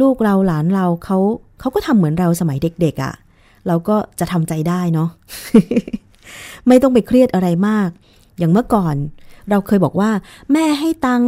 [0.01, 1.17] ลูกเราหลานเราเขา
[1.59, 3.13] เขาก็ทำเหมือนเราสมัยเด็กๆอะ่ะ
[3.67, 5.09] เราก็จะทำใจได้เนาะ
[6.67, 7.89] ไม่ต้องไปเครียดอะไรมาก
[8.37, 8.95] อย่างเมื่อก่อน
[9.49, 10.11] เราเคยบอกว่า
[10.53, 11.23] แม่ให้ตัง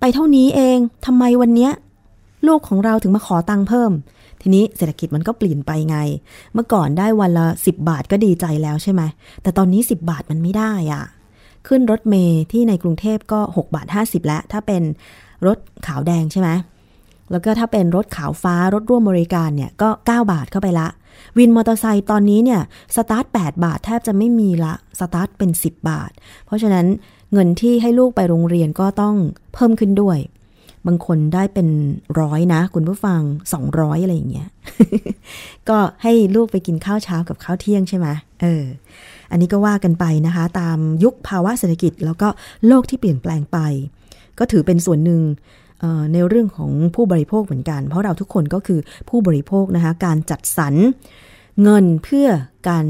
[0.00, 1.72] ไปเท่านี้เองทำไมวันเนี้ย
[2.46, 3.92] ลูกของเราถึงมาขอตังเพิ่ม
[4.40, 5.98] ทีนี้เศรษฐกิจมันก็เปลี่ยนไปไง
[6.54, 9.02] เมื่อก่อนได้วันละ 10 บาทก็ดีใจแล้วใช่ไหม
[9.42, 11.04] แต่ตอนนี้ 10 บาทมันไม่ได้อะ
[11.66, 14.82] ขึ้นรถเมย์ที่ในกรุงเทพก็ 6 บาท 50 แล้ว ถ้าเป็น
[15.46, 16.48] รถขาวแดงใช่ไหม
[17.30, 20.88] แล้วก็ถ้าเป็นรถขาวฟ้ารถร่วมบริการเนี่ยก็ 9 บาทเข้าไปละ
[21.38, 22.60] วินมอเตอร์ไซค์ตอนนี้เนี่ย
[22.96, 26.10] สตาร์ท 8 บาทแทบจะไม่มีละสตาร์ทเป็น 10 บาท
[26.46, 26.86] เพราะฉะนั้น
[27.32, 29.14] เงินที่ให้ลูกไปโรงเรียนก็ต้อง
[29.54, 30.18] เพิ่มขึ้นด้วย
[30.86, 31.68] บางคนได้เป็น
[32.20, 33.20] ร้อยนะ คุณผู้ฟัง
[33.62, 34.48] 200 อะไรอย่างเงี้ย
[35.68, 38.06] ก็ให้ลูกไปกินข้าวเช้ากับข้าวเที่ยงใช่ไหม
[38.42, 38.64] เออ
[39.30, 42.28] อันนี้ก็ว่ากันไปนะคะ ตามยุคภาวะเศรษฐกิจแล้วก็
[42.66, 43.58] โลกที่เปลี่ยนแปลงไป
[44.38, 45.20] ก็ถือเป็นส่วนหนึ่ง
[46.12, 50.74] ในเรื่องของผู้บริโภคเหมือนกัน เพราะเราทุกคนก็คือผู้บริโภคนะคะการจัดสรร
[51.62, 52.28] เงินเพื่อ
[52.68, 52.84] การ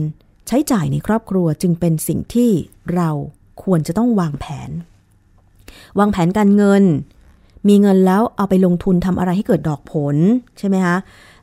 [0.49, 2.51] ใช้จ่ายในครอบครัวจึงเป็นสิ่งที่
[2.95, 3.11] เรา
[3.65, 4.71] ควรจะต้องวางแผน
[5.99, 6.85] วางแผนการเงิน
[7.69, 10.17] มีเงินแล้วเอาไปลงทุนทำอะไรให้เกิดดอกผล
[10.59, 10.97] ใช่ไหมคะ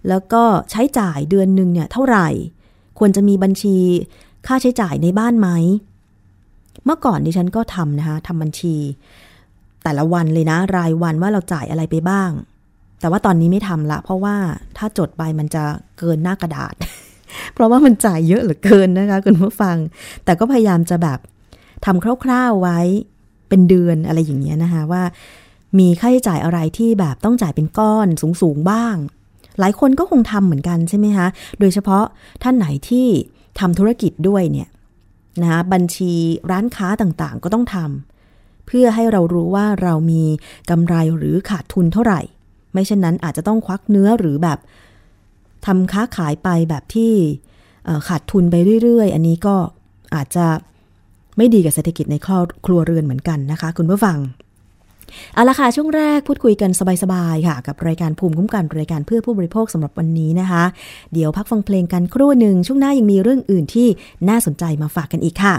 [0.10, 2.27] แล้วก็ใช้จ่ายเดือนหนึ่งเนี่ยเท่าไหร่
[2.99, 3.77] ควรจะมีบัญชี
[4.47, 5.49] ค่าใช้จ่ายในบ้านไหม
[6.86, 8.75] เมื่อก่อนดิฉันก็ทำนะคะทำบัญชี
[9.84, 12.32] แต่ละวันเลยนะ รายวันว่าเราจ่ายอะไรไปบ้าง
[13.00, 14.36] แต่ว่าตอนนี้ไม่ทำละ เพราะว่า
[14.78, 15.63] ถ้าจดไปมันจะ
[15.98, 16.74] เกินหน้ากระดาษ
[17.54, 19.78] เพราะว่ามันจ่ายเยอะเหลือเกินนะคะคุณผู้ฟัง
[20.26, 21.20] แต่ก็พยายามจะแบบ
[21.86, 22.80] ทำคร่าวๆไว้
[23.50, 25.04] เป็นเดือนอะไรอย่างเงี้ยนะคะว่า
[25.80, 28.08] มีค่าใช้จ่ายอะไรที่แบบต้องจ่ายเป็นก้อน
[28.41, 28.96] สูงๆบ้าง
[29.60, 31.28] หลายคนก็คงทำเหมือนกันใช่ไหมคะ
[31.60, 32.04] โดยเฉพาะ
[32.44, 33.08] ท่านไหนที่
[33.60, 34.70] ทำธุรกิจด้วยเนี่ย
[35.41, 36.13] นะคะบัญชี
[36.52, 38.11] ร้านค้าต่างๆ ก็ต้องทำ
[38.67, 40.24] เพื่อให้เรารู้ว่าเรามี
[40.69, 42.21] กำไรหรือขาดทุนเท่าไหร่
[42.74, 44.60] ไม่เช่นนั้นอาจจะต้องควักเนื้อหรือแบบ
[45.65, 47.12] ทำค้าขายไปแบบที่
[48.08, 49.56] ขาดทุนไปเรื่อยๆ อันนี้ก็
[50.15, 50.45] อาจจะ
[51.38, 52.15] ไม่ดีกับเศรษฐกิจใน
[52.65, 54.17] ครัวเรือนเหมือนกันนะคะ คุณผู้ฟัง
[55.34, 56.71] เอาละค่ะ ช่วงแรกพูดคุยกัน
[57.04, 60.63] สบายๆค่ะ กับรายการภูมิคุ้มกันรายการเพื่อผู้บริโภคสำหรับวันนี้นะคะ
[61.13, 63.88] เดี๋ยวพักฟังเพลงกันครู่หนึ่งช่วงหน้ายังมีเรื่องอื่นที่
[64.30, 65.56] น่าสนใจมาฝากกันอีกค่ะ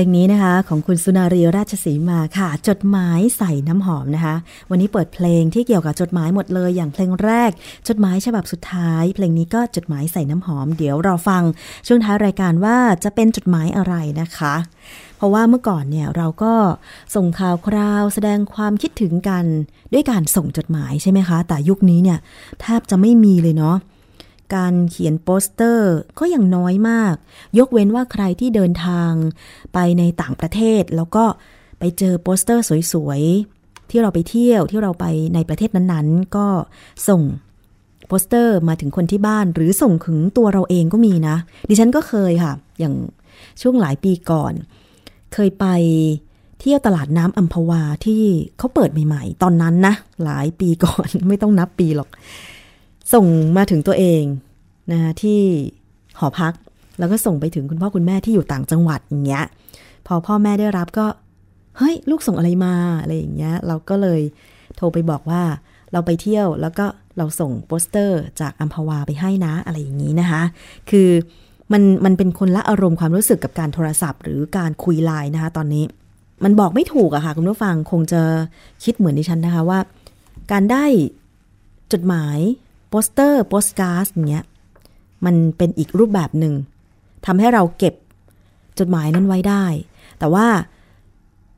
[0.00, 4.36] ลงนี้นะคะ ของคุณสุนารีราชสีมาค่ะ จดหมายใส่น้ำหอมนะคะ
[4.70, 7.50] วันนี้เปิดเพลงที่เกี่ยวกับจดหมายหมดเลย อย่างเพลงแรก
[7.88, 11.42] จดหมายฉบับสุดท้าย เพลงนี้ก็จดหมายใส่น้ำหอม เดี๋ยวเราฟัง
[11.86, 14.54] ช่วงท้ายรายการว่าจะเป็นจดหมายอะไรนะคะ
[15.16, 16.54] เพราะว่าเมื่อก่อนเนี่ยเราก็
[17.14, 19.44] ส่งข่าวคราวแสดงความคิดถึงกัน
[19.92, 22.18] ด้วยการส่งจดหมายใช่ไหมคะ แต่ยุคนี้เนี่ย
[22.60, 23.76] แทบจะไม่มีเลยเนาะ
[24.54, 27.14] การเขียนโปสเตอร์ก็ยังน้อยมาก
[27.58, 29.12] ยกเว้นว่าใครที่เดินทาง
[29.74, 31.24] ไปในต่างประเทศ แล้วก็
[31.78, 36.46] ไปเจอโปสเตอร์สวยๆ ที่เราไปเที่ยวที่เราไปในประเทศนั้นๆ ก็
[37.08, 37.22] ส่ง
[38.06, 41.36] โปสเตอร์มาถึงคนที่บ้านหรือส่งถึงตัวเราเองก็มีนะ
[41.68, 42.94] ดิฉันก็เคยค่ะ อย่าง
[43.62, 44.52] ช่วงหลายปีก่อน
[45.34, 45.66] เคยไป
[46.60, 48.22] เที่ยวตลาดน้ำอัมพวาที่
[48.58, 52.08] เขาเปิดใหม่ ๆ ตอนนั้นนะ หลายปีก่อนไม่ต้องนับปีหรอก
[53.12, 54.22] ส่งมาถึงตัวเอง
[54.90, 55.40] นะะที่
[56.18, 56.52] หอพัก
[56.98, 59.44] แล้วก็ส่งไปถึงคุณพ่อคุณแม่ที่อยู่ต่างจังหวัดอย่างเงี้ย
[60.06, 61.06] พอพ่อแม่ได้รับก็
[61.78, 64.20] เฮ้ยลูกส่งอะไรมาอะไรอย่างเงี้ย เราก็เลย
[64.76, 65.42] โทรไปบอกว่า
[65.92, 66.86] เราไปเที่ยวแล้วก็
[67.18, 70.42] เราส่งโปสเตอร์จากอัมพวาไปให้นะอะไรอย่างนี้นะคะ
[70.90, 71.08] คือ
[71.72, 75.84] มันมันเป็นคนละอารมณ์ความรู้สึกกับการโทรศัพท์ หรือการคุยไลน์นะคะ ตอนนี้
[76.44, 78.22] มันบอกไม่ถูกอะค่ะคุณผู้ฟังคงจะ
[78.84, 79.78] คิดเหมือนดิฉันนะคะว่า
[80.52, 80.84] การได้
[81.92, 82.38] จดหมาย
[82.90, 84.44] โปสเตอร์โปสการ์ดอย่างเงี้ย
[85.24, 86.54] มันเป็นอีกรูปแบบหนึ่ง
[87.26, 87.94] ทำให้เราเก็บ
[88.78, 89.64] จดหมายนั้นไว้ได้
[90.18, 90.46] แต่ว่า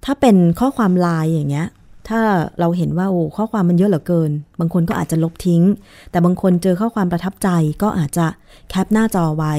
[0.04, 1.68] ถ้าเป็นข้อความไลน์อย่างเงี้ย
[2.08, 2.20] ถ้า
[2.60, 5.62] เราเห็นว่าโอ้ข้อความมันเยอะเหลือเกิน บางคนก็อาจจะลบทิ้ง
[6.10, 7.48] แต่บางคนเจอข้อความประทับใจ
[7.82, 8.26] ก็อาจจะ
[8.68, 9.54] cap หน้าจอไว้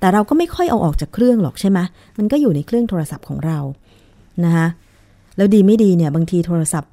[0.00, 1.78] แต่เราก็ไม่ค่อยเอาออกจากเครื่องหรอกใช่ไหม
[2.18, 3.58] มันก็อยู่ในเครื่องโทรศัพท์ของเรา
[4.44, 4.66] นะคะ
[5.36, 6.90] แล้วดีไม่ดีเนี่ยบางทีโทรศัพท์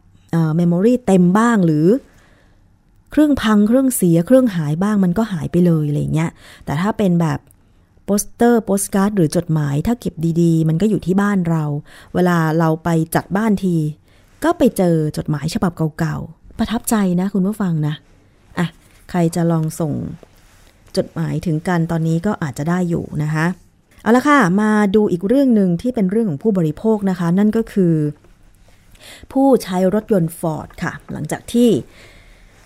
[0.56, 1.86] memory เต็มบ้างหรือ
[3.12, 6.32] เครื่องพังเครื่องเสียเครื่องหายบ้างมันก็หายไปเลยอะไรเงี้ย
[6.66, 7.40] แต่ถ้าเป็นแบบ
[8.06, 11.64] โปสเตอร์โปสการ์ดหรือจดหมายถ้าเก็บดีๆ มันก็อยู่ที่บ้านเรา
[12.14, 13.76] เวลาเราไปจัดบ้านที
[14.44, 17.94] ก็ไปเจอจดหมายฉบับเก่าๆ ประทับใจนะคุณผู้ฟังนะ
[18.60, 18.68] อะ
[19.10, 19.94] ใครจะลองส่ง
[20.98, 23.46] จดหมายถึงกันตอนนี้ก็อาจจะได้อยู่นะคะ
[24.02, 27.96] เอาละค่ะ มาดูอีกเรื่องหนึ่งที่เป็นเรื่องของผู้บริโภคนะคะ นั่นก็คือ
[29.32, 31.70] ผู้ใช้รถยนต์ฟอร์ดค่ะ หลังจากที่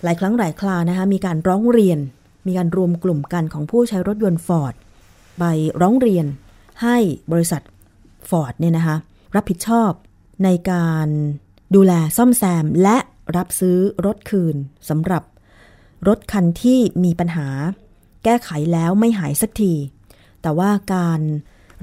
[0.06, 2.00] หลายครั้งหลายครานะคะมีการร้องเรียน
[2.48, 4.74] มีการรวมกลุ่มกันของผู้ใช้รถยนต์ฟอร์ด
[5.40, 5.44] ไป
[5.82, 6.26] ร้องเรียน
[6.82, 6.98] ให้
[7.32, 7.62] บริษัท
[8.30, 8.96] ฟอร์ดเนี่ยนะคะ
[9.36, 9.92] รับผิดชอบ
[10.44, 11.08] ในการ
[11.76, 12.98] ดูแลซ่อมแซมและ
[13.38, 14.56] รับซื้อรถคืน
[14.90, 15.24] สำหรับ
[16.08, 17.48] รถคันที่มีปัญหา
[18.24, 19.74] แก้ไขแล้วไม่หายสักที
[20.42, 21.22] แต่ว่าการ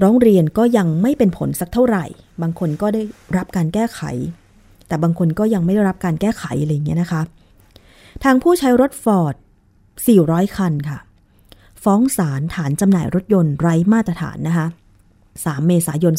[0.03, 2.05] ร้องเรียนก็ยังไม่เป็นผลสักเท่าไหร่
[2.41, 3.01] บางคนก็ได้
[3.37, 4.01] รับการแก้ไข
[4.87, 7.21] แต่บางคนก็ยังไม่ได้รับการแก้ไขอะไรอย่างเงี้ยนะคะ
[8.23, 9.35] ทางผู้ใช้รถฟอร์ด
[9.95, 10.99] 400 คันค่ะ
[11.83, 14.67] ฟ้องศาลฐานจำหน่ายรถยนต์ไร้มาตรฐานนะคะ
[15.17, 16.13] 3 เมษายน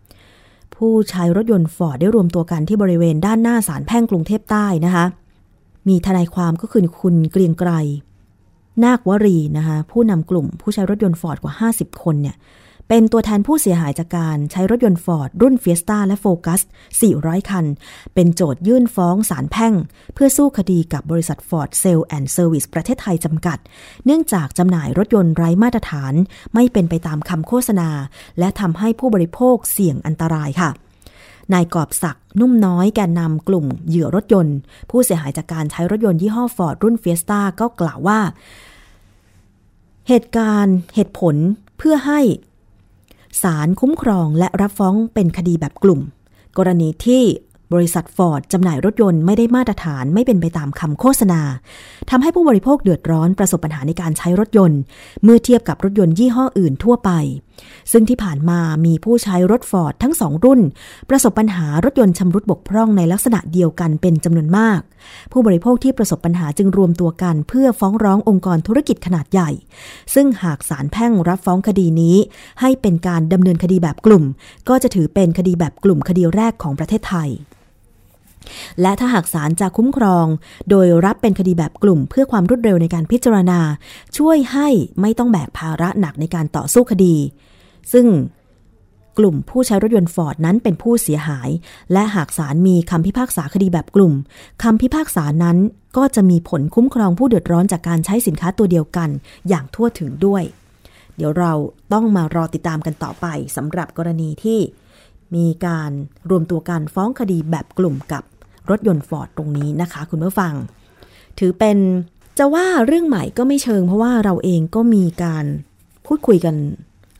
[0.00, 5.04] 2560 ผู้ใช้รถยนต์ฟอร์ดได้รวมตัวกันที่บริเวณด้านหน้าศาลแพ่งกรุงเทพใต้นะคะ
[5.88, 7.70] มีทนายความก็คือคุณเกรียงไกร
[8.84, 12.36] นาควรีนะคะ ผู้นำกลุ่มผู้ใช้รถยนต์ฟอร์ดกว่า 50 คนเนี่ย
[12.88, 16.60] เป็นตัวแทนผู้เสียหายจากการใช้รถยนต์ฟอร์ดรุ่นเฟียสตาและโฟกัส
[17.04, 17.64] 400 คัน
[18.14, 19.74] เป็นโจทก์ยื่นฟ้องศาลแพ่ง
[20.14, 23.58] เพื่อสู้คดีกับบริษัทฟอร์ดเซลส์แอนด์เซอร์วิสประเทศไทยจำกัด
[24.04, 26.14] เนื่องจากจำหน่ายรถยนต์ไร้มาตรฐาน
[26.54, 27.90] ไม่เป็นไปตามคำโฆษณา
[28.38, 30.70] และทำให้ผู้บริโภคเสี่ยงอันตรายค่ะ
[31.54, 34.56] นายกอบศักดิ์นุ่มน้อยแกนนำกลุ่มเหยื่อรถยนต์
[34.90, 38.20] ผู้เสียหายจากการใช้รถยนต์ยี่ห้อฟอร์ดรุ่นเฟียสตาก็กล่าวว่า
[40.08, 41.36] เหตุการณ์เหตุผล
[41.78, 42.20] เพื่อให้
[43.42, 46.00] ศาลคุ้มครองและรับฟ้องเป็นคดีแบบกลุ่ม
[46.58, 47.22] กรณีที่
[47.72, 51.40] บริษัทฟอร์ดจำหน่ายรถยนต์ไม่ได้มาตรฐานไม่เป็นไปตามคำโฆษณา
[52.10, 54.80] ทำให้ผู้บริโภคเดือดร้อนประสบปัญหาในการใช้รถยนต์
[55.22, 57.10] เมื่อเทียบกับรถยนต์ยี่ห้ออื่นทั่วไป
[57.92, 60.60] ซึ่งที่ผ่านมามีผู้ใช้รถฟอร์ดทั้งสองรุ่น
[61.10, 64.80] ประสบปัญหารถยนต์ชำรุดบกพร่องในลักษณะเดียวกันเป็นจำนวนมาก
[65.32, 69.50] ผู้บริโภคที่ประสบปัญหาจึงรวมตัวกัน เพื่อฟ้องร้ององค์กรธุรกิจขนาดใหญ่
[70.14, 72.16] ซึ่งหากศาลแพ่งรับฟ้องคดีนี้
[72.60, 74.24] ให้เป็นการดำเนินคดีแบบกลุ่ม
[74.68, 77.30] ก็จะถือเป็นคดีแบบกลุ่มคดีแรกของประเทศไทย
[78.82, 80.26] และถ้าหากศาลจะคุ้มครอง
[80.70, 83.60] โดยรับเป็นคดีแบบกลุ่ม เพื่อความรวดเร็วในการพิจารณา
[84.16, 84.68] ช่วยให้
[85.00, 87.16] ไม่ต้องแบกภาระหนักในการต่อสู้คดี
[87.92, 88.06] ซึ่ง
[89.18, 91.48] กลุ่มผู้ใช้รถยนต์ฟอร์ดนั้นเป็นผู้เสียหาย
[91.92, 94.12] และหากศาลมีคำพิพากษาคดีแบบกลุ่ม
[94.62, 95.56] คำพิพากษานั้น
[95.96, 99.08] ก็จะมีผลคุ้มครองผู้เดือดร้อนจากการใช้สินค้าตัวเดียวกัน
[99.48, 100.42] อย่างทั่วถึงด้วย
[101.16, 101.52] เดี๋ยวเรา
[101.92, 103.26] ต้องมารอติดตามกันต่อไป
[103.56, 104.58] สำหรับกรณีที่
[105.34, 105.90] มีการ
[106.30, 108.22] รวมตัวกันฟ้องคดีแบบกลุ่มกับ
[108.70, 110.54] รถยนต์ฟอร์ดตรงนี้นะคะ คุณผู้ฟัง
[111.38, 111.78] ถือเป็น
[112.38, 115.44] จะว่าเรื่องใหม่ก็ไม่เชิง เพราะว่าเราเองก็มีการ
[116.06, 116.56] พูดคุยกัน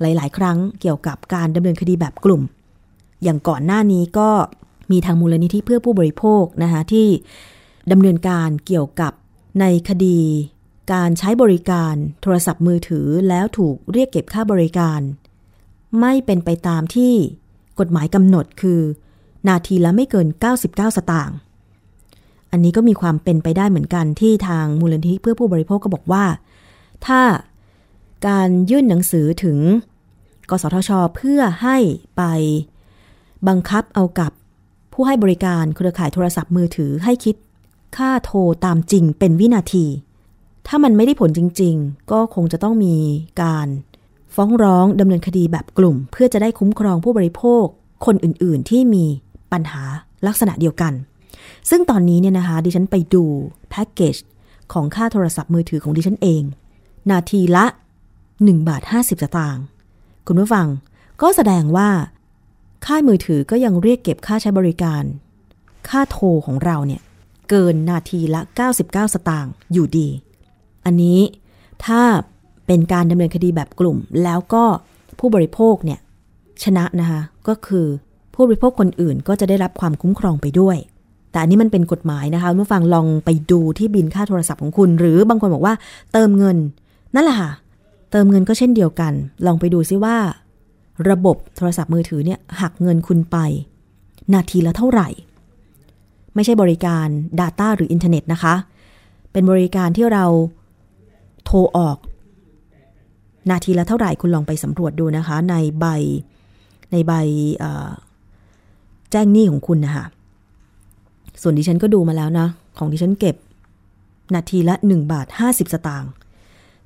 [0.00, 2.42] หลาย ๆ ครั้งเกี่ยวกับการดำเนินคดีแบบกลุ่ม
[3.22, 4.30] อย่างก่อนหน้านี้ก็
[4.90, 7.08] มีทางมูลนิธิเพื่อผู้บริโภคนะคะที่
[7.92, 9.12] ดำเนินการเกี่ยวกับ
[9.60, 10.20] ในคดี
[10.92, 15.00] การใช้บริการโทรศัพท์มือถือแล้วถูกเรียกเก็บค่าบริการ
[16.00, 17.12] ไม่เป็นไปตามที่
[17.78, 18.80] กฎหมายกำหนดคือ
[19.48, 20.26] นาทีละไม่เกิน
[20.62, 21.36] 99 สตางค์
[22.50, 26.24] อันนี้ก็มีความเป็นไปได้เหมือนกันที่ทางมูลนิธิเพื่อผู้บริโภคก็บอกว่า
[27.06, 27.20] ถ้า
[28.26, 29.58] การยื่นหนังสือถึง
[30.50, 31.76] กสทช เพื่อให้
[32.16, 32.22] ไป
[33.48, 34.32] บังคับเอากับ
[34.92, 37.36] ผู้ให้บริการเครือข่ายโทรศัพท์มือถือให้คิด
[37.96, 39.86] ค่าโทรตามจริงเป็นวินาที
[40.66, 42.96] ถ้ามันไม่ได้ผลจริง ๆ ก็คงจะต้องมี
[43.42, 43.68] การ
[44.34, 47.64] ฟ้องร้องดำเนินคดีแบบกลุ่ม เพื่อจะได้คุ้มครองผู้บริโภค
[48.06, 49.04] คนอื่นๆ ที่มี
[49.52, 49.82] ปัญหา
[50.26, 50.92] ลักษณะเดียวกัน
[51.70, 53.24] ซึ่งตอนนี้เนี่ยนะคะ ดิฉันไปดู
[53.70, 54.16] แพ็กเกจ
[54.72, 56.42] ของค่าโทรศัพท์มือถือของดิฉันเอง
[57.10, 57.66] นาทีละ
[58.44, 59.64] 1 บาท 50 สตางค์
[60.26, 60.66] คุณผู้ฟัง
[61.22, 61.88] ก็แสดงว่า
[62.86, 65.02] ค่ายมือถือก็ยังเรียกเก็บค่าใช้บริการ
[65.88, 67.02] ค่าโทรของเราเนี่ย
[67.50, 68.40] เกินนาทีละ
[68.76, 70.08] 99 สตางค์อยู่ดี
[70.84, 71.20] อันนี้
[71.84, 72.02] ถ้า
[72.66, 74.64] เป็นการดำเนินคดีแบบกลุ่ม แล้วก็
[75.18, 76.00] ผู้บริโภคเนี่ย
[76.64, 77.86] ชนะนะคะก็คือ
[78.34, 80.76] ผู้บริโภคคนอื่นก็จะได้รับความคุ้มครองไปด้วย
[81.30, 85.74] แต่อันนี้มันเป็นกฎหมายนะคะเมื่อฟังลองไปดูที่บินค่าโทรศัพท์ของคุณ หรือบางคนบอกว่า
[86.12, 86.56] เติมเงิน
[87.14, 87.50] นั่นแหละค่ะ
[88.10, 89.12] เติมเงินก็เช่นเดียวกัน
[89.46, 90.16] ลองไปดูซิว่า
[91.10, 93.36] ระบบโทรศัพท์มือถือเนี่ยหักเงินคุณไป
[94.34, 95.08] นาทีละเท่าไหร่
[96.34, 97.06] ไม่ใช่บริการ
[97.40, 98.54] Data หรืออินเทอร์เน็ตนะคะ
[99.32, 100.24] เป็นบริการที่เรา
[101.44, 101.96] โทรออก
[103.50, 105.86] นาทีละเท่าไหร่คุณลองไปสำรวจดูนะคะ ในใบ
[106.92, 107.12] ในใบ
[109.10, 110.04] แจ้งหนี้ของคุณนะคะ
[111.42, 112.46] ส่วนดิฉันก็ดูมาแล้วนะ
[112.78, 113.36] ของดิฉันเก็บ
[114.34, 116.10] นาทีละ 1 บาท 50 สตางค์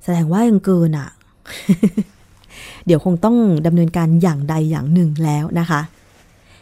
[0.03, 1.09] แสดงว่ายังเกินอะ่ะ
[2.85, 5.81] เดี๋ยวคงต้องดำเนินการอย่างใดอย่างหนึ่งแล้วนะคะ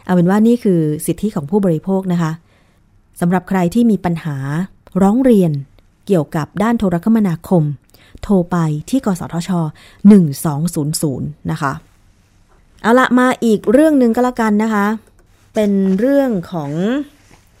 [0.04, 2.32] เอาเป็นว่านี่คือสิทธิของผู้บริโภคนะคะ
[3.20, 4.36] สำหรับใครที่มีปัญหา
[5.02, 5.52] ร้องเรียน
[6.06, 7.62] เกี่ยวกับด้านโทรคมนาคม
[8.22, 8.56] โทรไป
[8.90, 9.50] ที่กสทช
[10.70, 11.72] 1200 นะคะ
[12.82, 14.86] เอาละมาอีกเรื่องหนึ่งก็แล้วกันนะคะ
[15.54, 16.70] เป็นเรื่องของ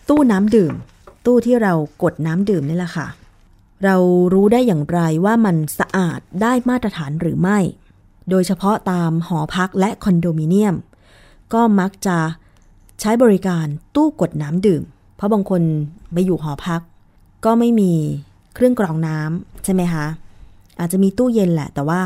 [0.08, 0.74] ตู้น้ำดื่ม
[1.26, 1.72] ตู้ที่เรา
[2.02, 3.06] กดน้ำดื่มนี่แหละค่ะ
[3.84, 3.96] เรา
[4.32, 7.58] รู้ได้อย่างไรว่ามันสะอาดได้มาตรฐานหรือไม่
[8.30, 10.76] โดยเฉพาะตามหอพักและคอนโดมิเนียม
[11.52, 12.18] ก็มักจะ
[13.00, 14.82] ใช้บริการตู้กดน้ำดื่ม
[15.16, 15.62] เพราะบางคน
[16.12, 16.80] ไปอยู่หอพัก
[17.44, 17.92] ก็ไม่มี
[18.54, 20.06] เครื่องกรองน้ำใช่ไหมคะ
[20.78, 22.02] อาจจะมีตู้เย็นแหละ แต่ว่า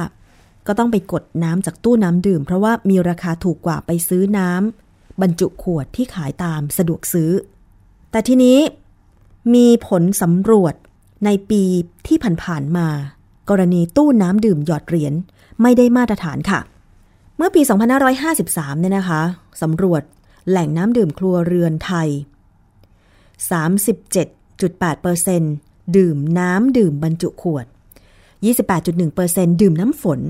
[0.66, 7.30] ก็ต้องไปกดน้ำจากตู้น้ำดื่ม เพราะว่ามีราคาถูกกว่าไปซื้อน้ำบรรจุขวดที่ขายตามสะดวกซื้อ
[8.10, 8.58] แต่ทีนี้
[9.54, 10.74] มีผลสำรวจ
[11.24, 11.62] ในปี
[12.06, 12.86] ที่ผ่านๆมา
[13.50, 15.14] กรณีตู้น้ำดื่มหยอดเหรียญ
[15.62, 16.60] ไม่ได้มาตรฐานค่ะ
[17.36, 17.62] เมื่อปี
[18.20, 19.22] 2553 เนี่ยนะคะ
[19.62, 20.02] สำรวจ
[20.48, 22.08] แหล่งน้ำดื่มครัวเรือนไทย
[23.62, 27.66] 37.8%ดื่มน้ำดื่มบรรจุขวด
[28.84, 30.20] 28.1%ดื่มน้ำฝน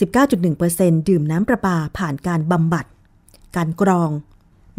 [0.00, 2.86] 19.1%ดื่มน้ำประปาผ่านการบำบัด
[3.56, 4.10] การกรอง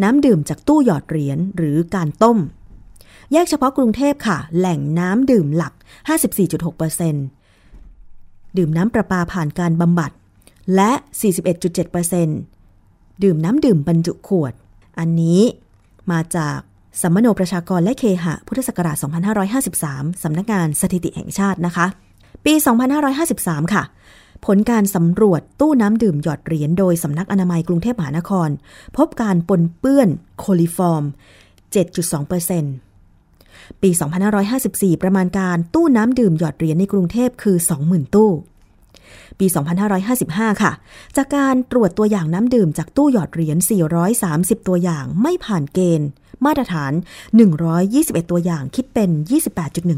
[0.04, 2.38] น้ำดื่มจากตู้หยอดเหรียญหรือการต้ม
[3.34, 5.74] แยกเฉพาะกรุงเทพค่ะ แหล่งน้ำดื่มหลัก
[7.36, 10.12] 54.6%ดื่มน้ำประปาผ่านการบำบัด
[10.76, 10.92] และ
[12.48, 14.54] 41.7%ดื่มน้ำดื่มบรรจุขวด
[15.00, 15.42] อันนี้
[16.12, 16.58] มาจาก
[17.02, 18.98] สัมมโนประชากรและเคหะ พุทธศักราช
[19.60, 21.86] 2553 สำนักงานสถิติแห่งชาตินะคะ
[22.46, 22.54] ปี
[23.14, 23.84] 2553 ค่ะ
[24.46, 28.50] ผลการสำรวจตู้น้ำดื่มหยอดเหรียญโดยสำนักอนามัยกรุงเทพมหานคร
[28.98, 30.10] พบการปนเปื้อน
[30.40, 31.04] โคลิฟอร์ม
[31.74, 32.89] 7.2%
[33.82, 33.90] ปี
[34.46, 38.32] 2554 ประมาณการตู้น้ำดื่มหยอดเหรียญในกรุงเทพคือ 20,000 ตู้
[39.40, 39.48] ปี
[40.04, 40.72] 2555 ค่ะ
[41.18, 43.58] จากการตรวจตัวอย่างน้ำดื่มจากตู้หยอดเหรียญ
[44.14, 46.08] 430 ตัวอย่างไม่ผ่านเกณฑ์
[46.46, 46.92] มาตรฐาน
[47.62, 49.10] 121 ตัวอย่างคิดเป็น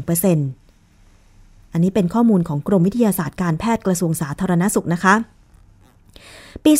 [0.02, 5.14] 28.1%อันนี้เป็นข้อมูลของกรมวิทยาศาสตร์การแพทย์กระทรวงสาธารณสุขนะคะ
[6.64, 6.72] ปี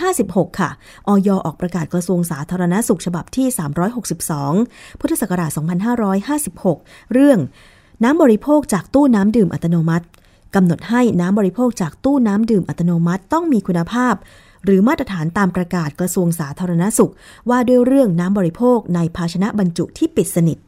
[0.00, 0.70] 2556 ค่ะ
[1.08, 3.46] ออยออกประกาศกระทรวงสาธารณสุขฉบับที่
[4.24, 5.50] 362 พุทธศักราช
[6.30, 7.38] 2556 เรื่อง
[8.04, 10.06] น้ำบริโภคจากตู้น้ำดื่มอัตโนมัติ
[10.54, 14.14] กำหนดให้น้ำบริโภคจากตู้น้ำดื่มอัตโนมัติต้องมีคุณภาพ
[14.64, 17.12] หรือมาตรฐานตามประกาศกระทรวงสาธารณสุข
[17.50, 20.58] ว่าด้วยเรื่องน้ำบริโภคในภาชนะบรรจุที่ปิดสนิท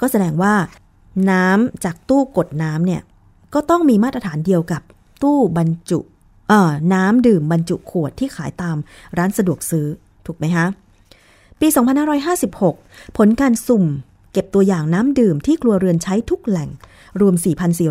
[0.00, 0.54] ก็แสดงว่า
[1.30, 3.02] น้ำจากตู้กดน้ำเนี่ย
[3.54, 4.82] ก็ต้องมีมาตรฐานเดียวกับ
[5.22, 6.00] ตู้บรรจุ
[6.92, 8.76] น้ำดื่มบรรจุขวดที่ขายตาม
[9.18, 9.86] ร้านสะดวกซื้อ
[10.26, 10.66] ถูกไหมคะ
[11.60, 11.68] ปี
[12.62, 13.84] 2556 ผลการสุ่ม
[14.32, 16.70] เก็บตัวอย่างน้ำดื่มที่ครัวเรือนใช้ทุกแหล่ง
[17.20, 17.34] รวม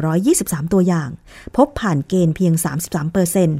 [0.08, 1.10] 4,423 ตัวอย่าง
[1.56, 2.54] พบผ่านเกณฑ์เพียง
[2.84, 3.60] 33เปอร์เซ็นต์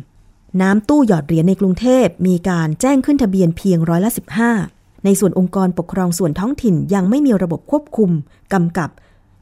[0.62, 4.12] น้ำตู้หยอดเหรียญในกรุงเทพมีการแจ้งขึ้นทะเบียนเพียงร้อยละ
[4.58, 8.12] 15 ในส่วนองค์กรปกครองส่วนท้องถิ่นยังไม่มีระบบควบคุม
[8.54, 8.90] กำกับ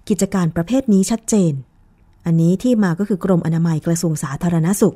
[0.09, 1.53] กิจการประเภทนี้ชัดเจน
[2.25, 4.95] อันนี้ที่มาก็คือกรมอนามัยกระทรวงสาธารณสุข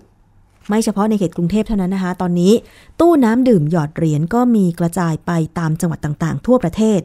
[0.68, 2.53] ไม่เฉพาะในเขตกรุงเทพเท่านั้นนะคะ ตอนนี้
[2.99, 7.01] ตู้น้ำดื่มหยอดเหรียญก็มีกระจายไปตามจังหวัดต่างๆ ทั่วประเทศ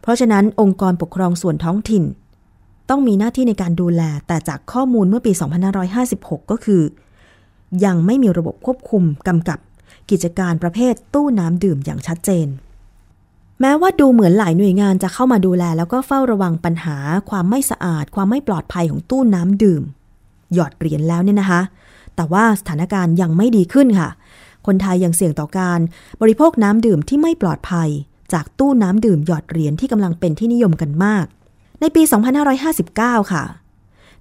[0.00, 2.04] เพราะฉะนั้นองค์กรปกครองส่วนท้องถิ่น
[2.90, 5.32] ต้องมีหน้าที่ในการดูแล แต่จากข้อมูลเมื่อปี
[5.86, 6.82] 2556 ก็คือ
[7.84, 9.58] ยังไม่มีระบบควบคุมกำกับ
[10.10, 12.46] กิจการประเภทตู้น้ำดื่มอย่างชัดเจน
[13.60, 16.96] แม้ว่าดูเหมือนหลายหน่วยงานจะเข้ามาดูแล แล้วก็เฝ้าระวังปัญหา
[17.30, 19.82] ความไม่สะอาด ความไม่ปลอดภัยของตู้น้ำดื่ม
[20.54, 21.60] หยอดเหรียญแล้วเนี่ยนะคะ
[22.16, 24.10] แต่ว่าสถานการณ์ยังไม่ดีขึ้นค่ะ
[24.66, 25.80] คนไทยยังเสี่ยงต่อการ
[26.22, 27.88] บริโภคน้ำดื่มที่ไม่ปลอดภัย
[28.32, 31.26] จากตู้น้ำดื่มหยอดเหรียญที่กำลังเป็นที่นิยมกันมาก
[31.80, 32.02] ในปี
[32.66, 33.44] 2559 ค่ะ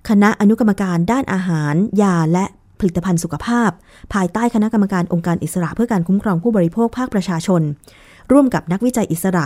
[0.10, 2.46] คณะอนุกรรมการด้านอาหาร ยาและ
[2.80, 3.70] ผลิตภัณฑ์สุขภาพ
[4.14, 7.62] ภายใต้คณะกรรมการองค์การอิสระเพื่อการคุ้มครองผู้บริโภคภาคประชาชน
[8.32, 9.46] ร่วมกับนักวิจัยอิสระ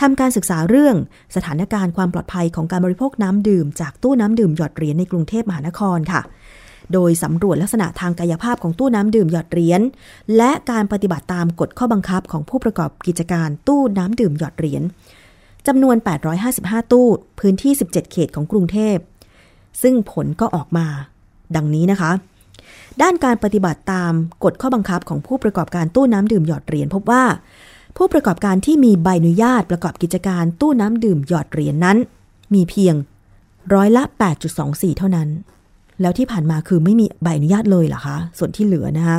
[0.00, 0.96] ทำการศึกษาเรื่อง
[1.36, 6.22] สถานการณ์ความปลอดภัยของการบริโภคน้ำดื่ม จากตู้น้ำดื่มหยอดเหรียญในกรุงเทพมหานครค่ะ
[6.92, 9.80] โดยสำรวจลักษณะทางกายภาพของตู้น้ำดื่มหยอดเหรียญ
[10.36, 14.82] และการปฏิบัติตามกฎข้อบังคับของผู้ประกอบกิจการตู้น้ำดื่มหยอดเหรียญ
[15.66, 15.96] จำนวน
[16.44, 17.06] 855 ตู้
[17.40, 18.96] พื้นที่ 17 เขตของกรุงเทพ
[19.82, 20.86] ซึ่งผลก็ออกมา
[21.56, 22.10] ดังนี้นะคะ
[23.02, 24.12] ด้านการปฏิบัติตาม
[24.44, 27.24] กฎข้อบังคับของผู้ประกอบการตู้น้ำดื่มหยอดเหรียญพบว่า
[27.96, 31.98] ผู้ประกอบการที่มีใบอนุญาตประกอบกิจการตู้น้ำดื่มหยอดเหรียญนั้น
[32.54, 32.94] มีเพียง
[33.74, 34.02] ร้อยละ
[34.50, 35.28] 8.24 เท่านั้น
[36.00, 39.18] แล้วที่ผ่านมาคือไม่มีใบอนุญาตเลยเหรอคะ ส่วนที่เหลือนะคะ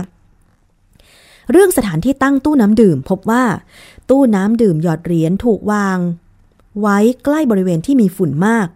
[1.52, 3.44] เรื่องสถานที่ตั้งตู้น้ำดื่ม พบว่า
[4.10, 5.98] ตู้น้ำดื่มหยอดเหรียญถูกวาง
[6.82, 8.68] ไว้ใกล้บริเวณที่มีฝุ่นมาก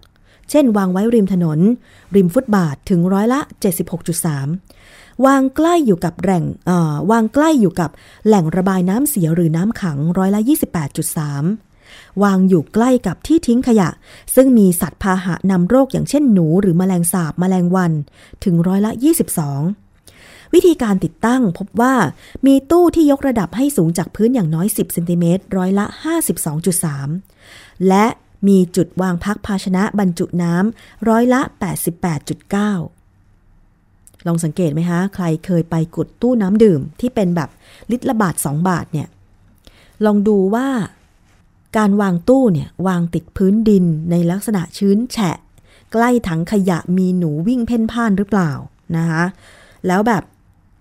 [0.50, 1.60] เช่น วางไว้ริมถนน
[2.16, 3.40] ริมฟุตบาทถึงร้อยละ
[4.34, 6.44] 76.3 วางใกล้อยู่กับแหล่ง
[7.12, 7.90] วางใกล้อยู่กับ
[8.28, 10.42] แหล่งระบายน้ำเสียหรือน้ำขังร้อยละ
[11.06, 11.67] 28.3
[12.24, 13.90] วางอยู่ใกล้กับที่ทิ้งขยะ
[14.36, 17.92] ซึ่งมีสัตว์พาหะนำโรคอย่างเช่นหนูหรือมแมลงสาบมแมลงวัน
[18.44, 21.94] ถึงร้อยละ 22 วิธีการติดตั้งพบว่า
[22.46, 25.86] มีตู้ที่ยกระดับให้สูงจากพื้นอย่างน้อย 10เซนติเมตรร้อยละ
[27.06, 28.06] 52.3 และ
[28.48, 31.42] มีจุดวางพักภาชนะบรรจุน้ำร้อยละ
[33.04, 37.50] 88.9ลองสังเกตไหมคะใครเคยไปกดตู้น้ำดื่มที่เป็นแบบ
[37.92, 39.08] ลิตรละบาท 2 บาทเนี่ย
[40.06, 40.68] ลองดูว่า
[41.78, 45.38] การวางตู้เนี่ยวางติดพื้นดินในลักษณะชื้นแฉะ
[45.94, 48.52] ใกล้ถังขยะมีหนูวิ่งเพ่นพ่านหรือเปล่า
[48.98, 49.24] นะคะ
[49.88, 50.24] แล้วแบบ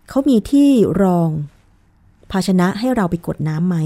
[0.09, 0.69] เขามีที่
[1.03, 1.31] รอง
[2.31, 3.77] ภาชนะให้เราไปกดน้ำไหม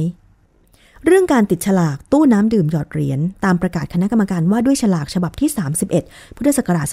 [1.07, 5.51] เรื่องการติดฉลากตู้น้ำดื่มหยอดเหรียญตามประกาศคณะกรรมการว่าด้วยฉลากฉบับที่
[5.93, 6.87] 31 พุทธศักราช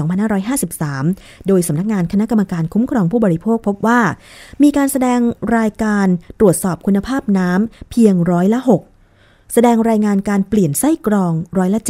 [0.69, 3.99] 2553 โดยสำนักงานคณะกรรมการคุ้มครองผู้บริโภคพบว่า
[4.63, 5.19] มีการแสดง
[5.57, 6.05] รายการ
[6.39, 8.96] ตรวจสอบคุณภาพน้ำเพียงร้อยละ 6
[9.53, 11.81] แสดงรายงานการเปลี่ยนไส้กรองร้อยละ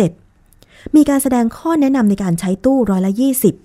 [0.44, 3.12] 7 มีการแสดงข้อแนะนำในการใช้ตู้ร้อยละ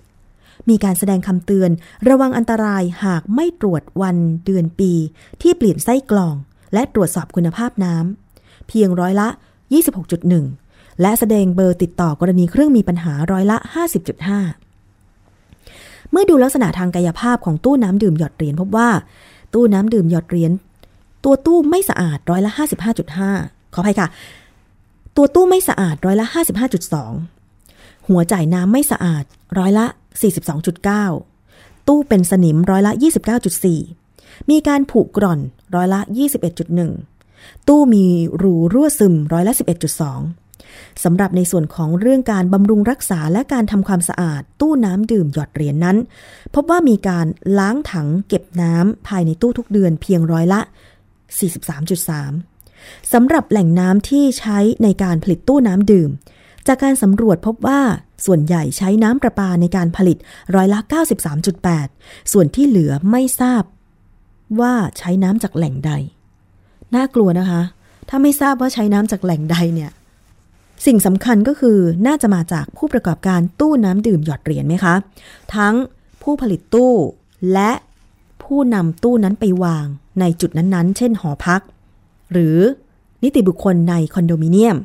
[0.08, 1.70] 20 มีการแสดงคำเตือน
[2.08, 4.92] ระวังอันตรายหากไม่ตรวจวันเดือนปี
[5.42, 6.34] ที่เปลี่ยนไส้กรอง
[6.74, 9.28] และตรวจสอบคุณภาพน้ำเพียงร้อยละ
[10.14, 13.56] 26.1 และแสดงเบอร์ติดต่อกรณีเครื่องมีปัญหาร้อยละ
[14.84, 18.88] 50.5 เมื่อดูลักษณะทางกายภาพของตู้น้ำดื่มหยอดเหรียญพบว่า
[19.54, 20.52] ตู้น้ำดื่มหยอดเหรียญ
[21.24, 24.08] ตัวตู้ไม่สะอาดร้อยละ 55.5 ขออภัยค่ะ
[25.16, 26.26] ตัวตู้ไม่สะอาดร้อยละ
[27.36, 29.24] 55.2 หัวจ่ายน้ำไม่สะอาด
[29.58, 29.86] ร้อยละ
[31.06, 32.92] 42.9 ตู้เป็นสนิมร้อยละ
[33.70, 35.40] 29.4 มีการผุกร่อน
[35.74, 36.00] ร้อยละ
[36.84, 38.04] 21.1 ตู้มี
[38.42, 39.52] รูรั่วซึมร้อยละ
[40.28, 45.96] 11.2 สำหรับในส่วนของเรื่องการบำรุงรักษาและการทำความสะอาดตู้น้ำดื่มหยอดเหรียญนนั้น
[46.54, 47.26] พบว่ามีการ
[47.58, 50.60] ล้างถังเก็บน้ำภายในตู้ทุกเดือนเพียงร้อยละ
[51.40, 52.51] 43.3
[53.12, 56.10] สำหรับแหล่งน้ำที่ใช้ในการผลิตตู้น้ำดื่ม
[56.66, 57.80] จากการสำรวจพบว่า
[58.26, 60.18] ส่วนใหญ่ใช้น้ำประปาในการผลิต
[60.54, 60.78] ร้อยละ
[61.54, 63.62] 93.8 ส่วนที่เหลือไม่ทราบ
[64.60, 65.92] ว่าใช้น้ำจากแหล่งใด
[66.94, 67.62] น่ากลัวนะคะ
[68.08, 69.90] ถ้าไม่ทราบว่าใช้น้ำจากแหล่งใดเนี่ย
[70.86, 74.94] สิ่งสำคัญก็คือน่าจะมาจากผู้ประกอบการตู้น้ำดื่มหยอดเหรียญไหมคะ
[75.54, 75.74] ทั้ง
[76.22, 76.92] ผู้ผลิตตู้
[77.52, 77.70] และ
[78.44, 79.86] ผู้นำตู้นั้นไปวาง
[80.20, 81.60] ในจุดนั้นๆ เช่นหอพัก
[82.32, 82.58] หรือ
[83.22, 84.76] นิติบุคคลในคอนโดมิเนียม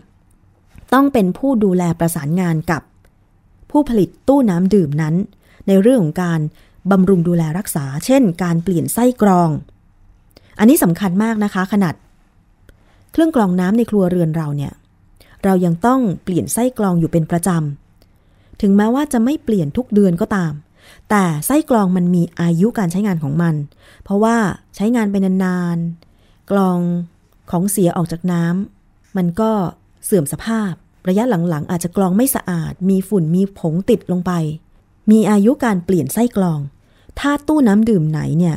[0.93, 2.81] ต้องเป็นผู้ดูแลประสานงานกับ
[3.71, 5.15] ผู้ผลิตตู้น้ำดื่มนั้น
[5.67, 6.39] ในเรื่องของการ
[6.91, 9.49] บำรุงดูแลรักษา เช่น การเปลี่ยนไส้กรอง
[10.59, 11.95] อันนี้สำคัญมากนะคะ ขนาด
[13.11, 14.73] เครื่องกรองน้ำในครัวเรือนเราเนี่ย
[15.43, 20.53] เรายังต้องเปลี่ยนไส้กรองอยู่เป็นประจำ ถึงแม้ว่าจะไม่เปลี่ยนทุกเดือนก็ตาม
[21.09, 23.55] แต่ไส้กรองมันมีอายุการใช้งานของมัน
[24.03, 24.35] เพราะว่า
[24.75, 26.79] ใช้งานไปนานๆ กรอง
[27.51, 29.51] ของเสียออกจากน้ำมันก็
[30.05, 30.73] เสื่อมสภาพ
[31.09, 34.31] ระยะหลังๆ อาจจะกรองไม่สะอาด มีฝุ่นมีผงติดลงไป
[35.11, 36.59] มีอายุการเปลี่ยนไส้กรอง
[37.19, 38.55] ถ้าตู้น้ำดื่มไหนเนี่ย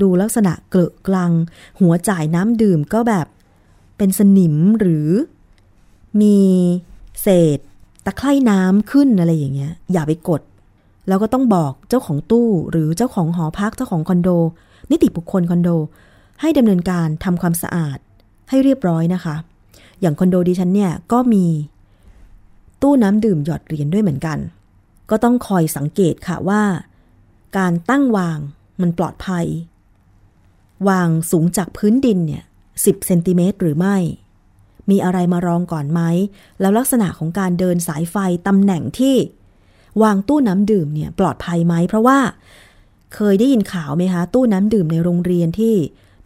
[0.00, 1.32] ดูลักษณะเกลอะกลัง
[1.80, 3.26] หัวจ่ายน้ำดื่มก็แบบ
[3.96, 5.08] เป็นสนิมหรือ
[6.20, 6.38] มี
[7.22, 7.58] เศษ
[8.06, 10.42] ตะไคร่น้ำขึ้นอะไรอย่างเงี้ย อย่าไปกด
[11.08, 14.28] แล้วก็ต้องบอกเจ้าของตู้หรือเจ้าของหอพักเจ้าของคอนโด
[14.90, 15.70] นิติบุคคลคอนโด
[16.40, 17.98] ให้ดำเนินการทำความสะอาด
[18.48, 19.36] ให้เรียบร้อยนะคะ
[20.00, 21.46] อย่างคอนโดดิฉันเนี่ยก็มี
[22.82, 24.38] ตู้น้ำดื่มหยอดเหรียญด้วยเหมือนกัน
[25.10, 26.62] ก็ต้องคอยสังเกตค่ะว่า
[27.58, 28.38] การตั้งวาง
[28.80, 29.46] มันปลอดภัย
[30.88, 32.42] วางสูงจากพื้นดินเนี่ย
[32.74, 33.96] 10เซนติเมตรหรือไม่
[34.90, 36.00] มีอะไรมารองก่อนไหม
[36.60, 39.16] แล้วลักษณะของการเดินสายไฟตำแหน่งที่
[40.02, 42.18] วางตู้น้ำดื่มเนี่ยปลอดภัยไหม เพราะว่า
[43.14, 45.74] เคยได้ยินข่าวไหมคะ ตู้น้ำดื่มในโรงเรียนที่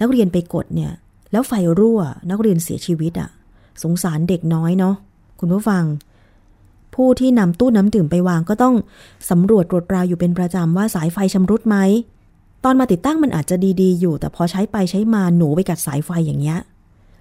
[0.01, 0.93] นักเรียนไปกดเนี่ย
[1.33, 3.31] แล้วไฟรั่วนักเรียนเสียชีวิตอะ่ะ
[3.83, 4.95] สงสารเด็กน้อยเนาะ
[5.41, 5.85] คุณผู้ฟัง
[6.95, 8.75] ผู้ที่นำตู้น้ำดื่มไปวางก็ต้อง
[9.31, 11.77] สำรวจตรวจตราอยู่เป็นประจำว่าสายไฟชำรุดไหม
[12.65, 16.59] ตอนมาติดตั้งมันอาจจะดีๆ อยู่ แต่พอใช้ไปใช้มาหนูไปกัดสายไฟอย่างเงี้ย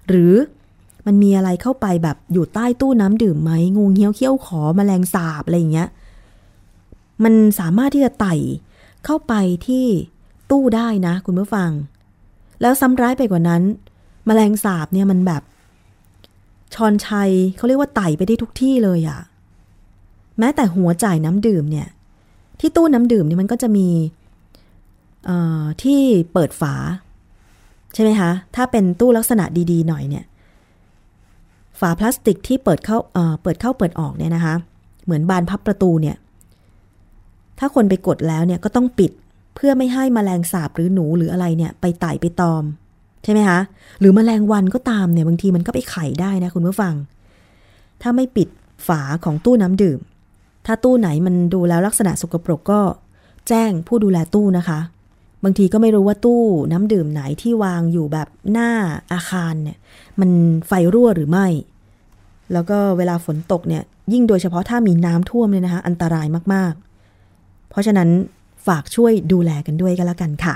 [0.08, 0.34] หรือ
[1.06, 5.88] มันมีอะไรเข้าไปแบบอยู่ใต้ตู้น้ำดื่มไหมงูเงี้ยวเขี้ยวขอมแมลงสาบอะไรอย่างเงี้ย
[7.24, 8.34] มันสามารถที่จะไต่
[9.04, 9.34] เข้าไป
[9.66, 9.84] ที่
[10.50, 11.70] ตู้ได้นะ คุณผู้ฟัง
[12.60, 13.62] แล้วซ้ำร้ายไปกว่านั้น
[14.28, 15.42] มแมลงสาบเนี่ยมันแบบ
[16.74, 19.20] ชอนชัยเขาเรียกว่าไต่ไปได้ทุกที่เลยอะ
[20.38, 21.88] แม้แต่หัวจ่ายน้ำดื่มเนี่ย
[22.60, 23.88] ที่ตู้น้ำดื่มเนี่ยมันก็จะมี
[25.82, 26.00] ที่
[26.32, 26.74] เปิดฝา
[27.94, 30.24] ใช่ไหมคะ ถ้าเป็นตู้ลักษณะดีๆ หน่อยเนี่ย
[31.80, 34.54] ฝาพลาสติกที่เปิดเข้าเเปิดเข้าเปิดออกเนี่ยนะคะ
[35.04, 36.16] เหมือนบานพับประตูเนี่ย
[37.58, 39.12] ถ้าคนไปกดแล้วเนี่ยก็ต้องปิด
[39.54, 42.62] เพื่อไม่ให้มแมลงสาบหรือหนูหรืออะไรเนี่ย ไปไต่ไปตอม
[43.24, 43.60] ใช่ไหมคะ
[44.00, 46.94] หรือมแมลงวันก็ตามเนี่ยบางทีมันก็ไปไข่ได้นะคุณผู้ฟัง
[48.02, 48.48] ถ้าไม่ปิด
[48.86, 50.00] ฝาของตู้น้ำดื่ม
[50.66, 52.80] ถ้าตู้ไหนมันดูแล้วลักษณะสกปรกก็
[53.48, 54.78] แจ้งผู้ดูแลตู้นะคะ
[55.44, 56.42] บางทีก็ไม่รู้ว่าตู้
[56.72, 58.70] น้ำดื่มไหนที่วางอยู่แบบหน้า
[59.12, 59.78] อาคารเนี่ย
[60.20, 60.30] มัน
[60.66, 61.46] ไฟรั่วหรือไม่
[62.52, 68.08] แล้วก็เวลาฝนตกเนี่ยยิ่งโดยเฉพาะถ้ามีน้ำท่วมเนี่ยนะคะ อันตรายมากๆ เพราะฉะนั้น
[68.66, 70.54] ฝากช่วยดูแลกันด้วยกันแล้วกันค่ะ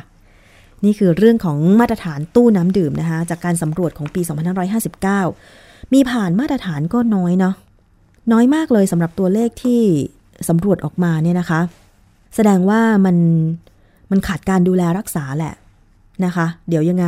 [0.84, 4.20] นี่คือเรื่องของมาตรฐานตู้น้ำดื่มนะคะจากการสำรวจของปี
[5.06, 7.54] 2559 มีผ่านมาตรฐานก็น้อยเนาะ
[8.32, 9.80] น้อยมากเลยสำหรับตัวเลขที่
[10.48, 11.60] สำรวจออกมาเนี่ยนะคะ
[12.34, 13.16] แสดงว่ามัน
[14.10, 15.54] มันขาดการดูแลรักษาแหละ
[16.24, 17.06] นะคะ เดี๋ยวยังไง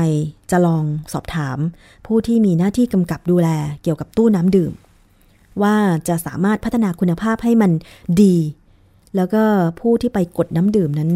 [0.51, 1.59] จะลองสอบถาม
[2.07, 3.49] ผู้ที่มีหน้าที่กำกับดูแล
[3.83, 4.73] เกี่ยวกับตู้น้ำดื่ม
[5.63, 5.77] ว่า
[6.09, 7.71] จะสามารถพัฒนาคุณภาพให้มัน
[8.23, 8.37] ดี
[9.17, 9.43] แล้วก็
[9.81, 11.11] ผู้ที่ไปกดน้ำดื่มนั้น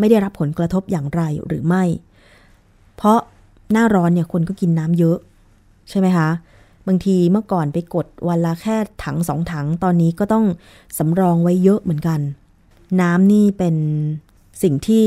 [0.00, 1.84] ไม่ได้รับผลกระทบอย่างไรหรือไม่
[2.96, 3.18] เพราะ
[3.72, 5.18] หน้าร้อนเนี่ยคนก็กินน้ำเยอะ
[5.90, 6.28] ใช่ไหมคะ
[6.86, 10.44] บางทีเมื่อก่อนไปกดวันละแค่ถังสองถัง ตอนนี้ก็ต้อง
[10.98, 12.20] สำรองไว้เยอะเหมือนกัน
[13.00, 13.76] น้ำนี่เป็น
[14.62, 15.06] สิ่งที่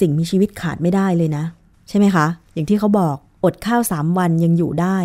[0.00, 1.44] สิ่งมีชีวิตขาดไม่ได้เลยนะ
[1.88, 4.98] ใช่ไหมคะ อย่างที่เขาบอกอดข้าวสามวันยังอยู่ได้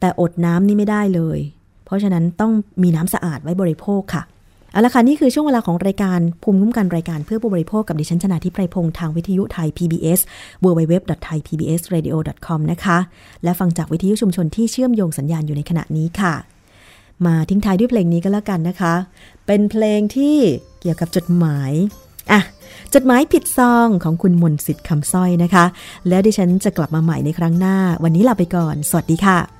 [0.00, 1.38] แต่อดน้ำนี่ไม่ได้เลย
[1.84, 4.22] เพราะฉะนั้นต้องมีน้ำสะอาดไว้บริโภคค่ะ
[4.72, 10.20] เอาละค่ะ นี่คือช่วงเวลาของรายการภูมิคุ้มกันรายการเพื่อผู้บริโภคกับดิฉันชนะทิพไพรพงศ์ทางวิทยุไทย PBS
[10.64, 12.98] www.thaipbsradio.com นะคะ
[13.44, 16.34] และฟังจากวิทยุชุมชนที่เชื่อมโยงสัญญาณอยู่ในขณะนี้ค่ะ
[17.26, 18.94] มาทิ้งท้ายด้วยเพลงนี้ก็แล้วกันนะคะ
[19.46, 20.36] เป็นเพลงที่
[20.80, 21.72] เกี่ยวกับจดหมาย
[22.32, 22.40] อะ
[22.94, 25.64] จดหมายผิดซองของคุณมนสิทธิ์คำสร้อยนะคะ
[26.08, 29.59] แล้วดิฉันจะกลับมาใหม่ในครั้งหน้า วันนี้ลาไปก่อน สวัสดีค่ะ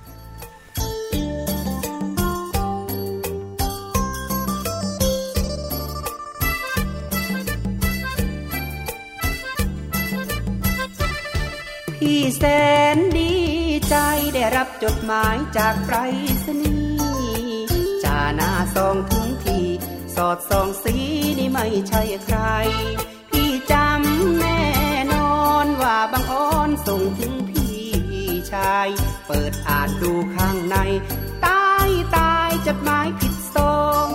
[12.00, 12.42] พี่แส
[12.96, 13.34] นดี
[13.88, 13.96] ใจ
[14.34, 15.96] ได้รับจดหมายจากไปร
[16.44, 16.76] ษณี
[17.32, 19.60] ย์จาหน้าซองถึงที
[20.14, 20.94] สอดส่องสี
[21.38, 22.38] นี่ไม่ใช่ใคร
[23.30, 24.64] พี่จำแน่
[25.12, 27.80] นอนว่าบางอ้อนส่งถึงพี่
[28.52, 28.88] ชาย
[29.26, 30.76] เปิดอ่านดูข้างใน
[31.46, 33.72] ตายตายจดหมายผิดทร
[34.06, 34.08] ง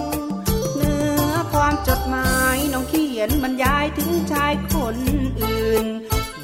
[0.76, 4.98] เนื้อความจดหมายน้องเขียนบรรยายถึงชายคน
[5.42, 5.88] อื่น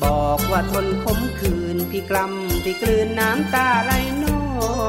[0.03, 3.91] บอกว่าทนขมคืนพี่กลำพี่กลืนน้ำตาไหล
[4.23, 4.41] นอ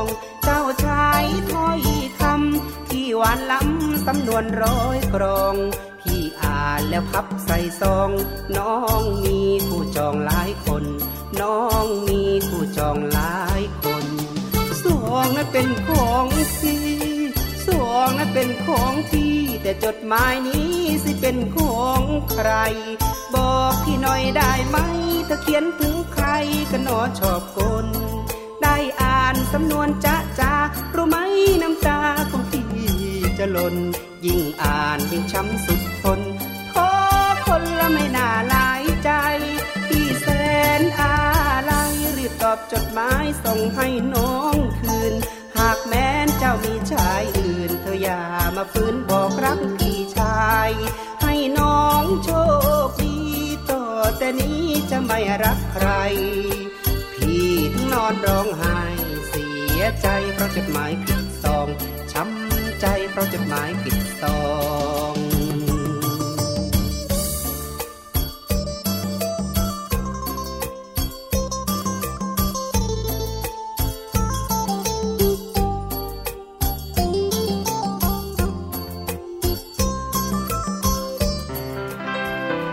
[0.03, 0.05] ง
[0.45, 1.81] เจ้าชายถ้อย
[2.21, 5.57] คำพี่หวานล้ำสำนวนร้อยกรอง
[6.01, 8.11] พี่อ่านแล้วพับใส่ซอง
[8.57, 10.85] น้องมีผู้จองหลายคน
[11.41, 14.05] น้องมีผู้จองหลายคน
[14.83, 16.63] สวงนั้นเป็นของพี่ส
[17.93, 20.75] วองนั้นเป็นของที่ แต่จดหมายนี้
[21.05, 22.51] สิเป็นของใคร
[23.35, 24.77] บอกพี่หน่อยได้ไหม
[25.29, 26.27] ถ้าเขียนถึงใคร
[26.71, 27.87] ก็นอชอบคน
[28.63, 30.55] ได้อ่านสำนวนจ้าจ้า
[30.95, 31.17] รู้ไหม
[31.63, 32.67] น้ำตาของพี่
[33.39, 33.77] จะหล่น
[34.27, 36.21] ยิ่งอ่านยิ่งช้ำสุดทน
[36.73, 36.91] ขอ
[37.47, 39.11] คนละไม่น่าลายใจ
[39.89, 40.29] พี่แส
[40.81, 41.17] นอา
[41.71, 48.23] ลัยรีบตอบจดหมายส่งให้น้องคืนากแม้นเจ้ามีชายอื่น เธออย่า
[48.57, 50.71] มาฟื้นบอกรักพี่ชาย
[51.23, 52.31] ให้น้องโช
[52.87, 53.19] คดี
[53.71, 53.85] ต่อ
[54.19, 55.89] แต่นี้จะไม่รักใคร
[57.15, 58.81] พี่ทั้งนอนร้องไห้
[59.29, 59.47] เสี
[59.79, 61.69] ยใจเพราะจดหมายผิดซอง
[62.13, 64.41] ช้ำใจเพราะจดหมายผิดซอ
[65.13, 65.22] ง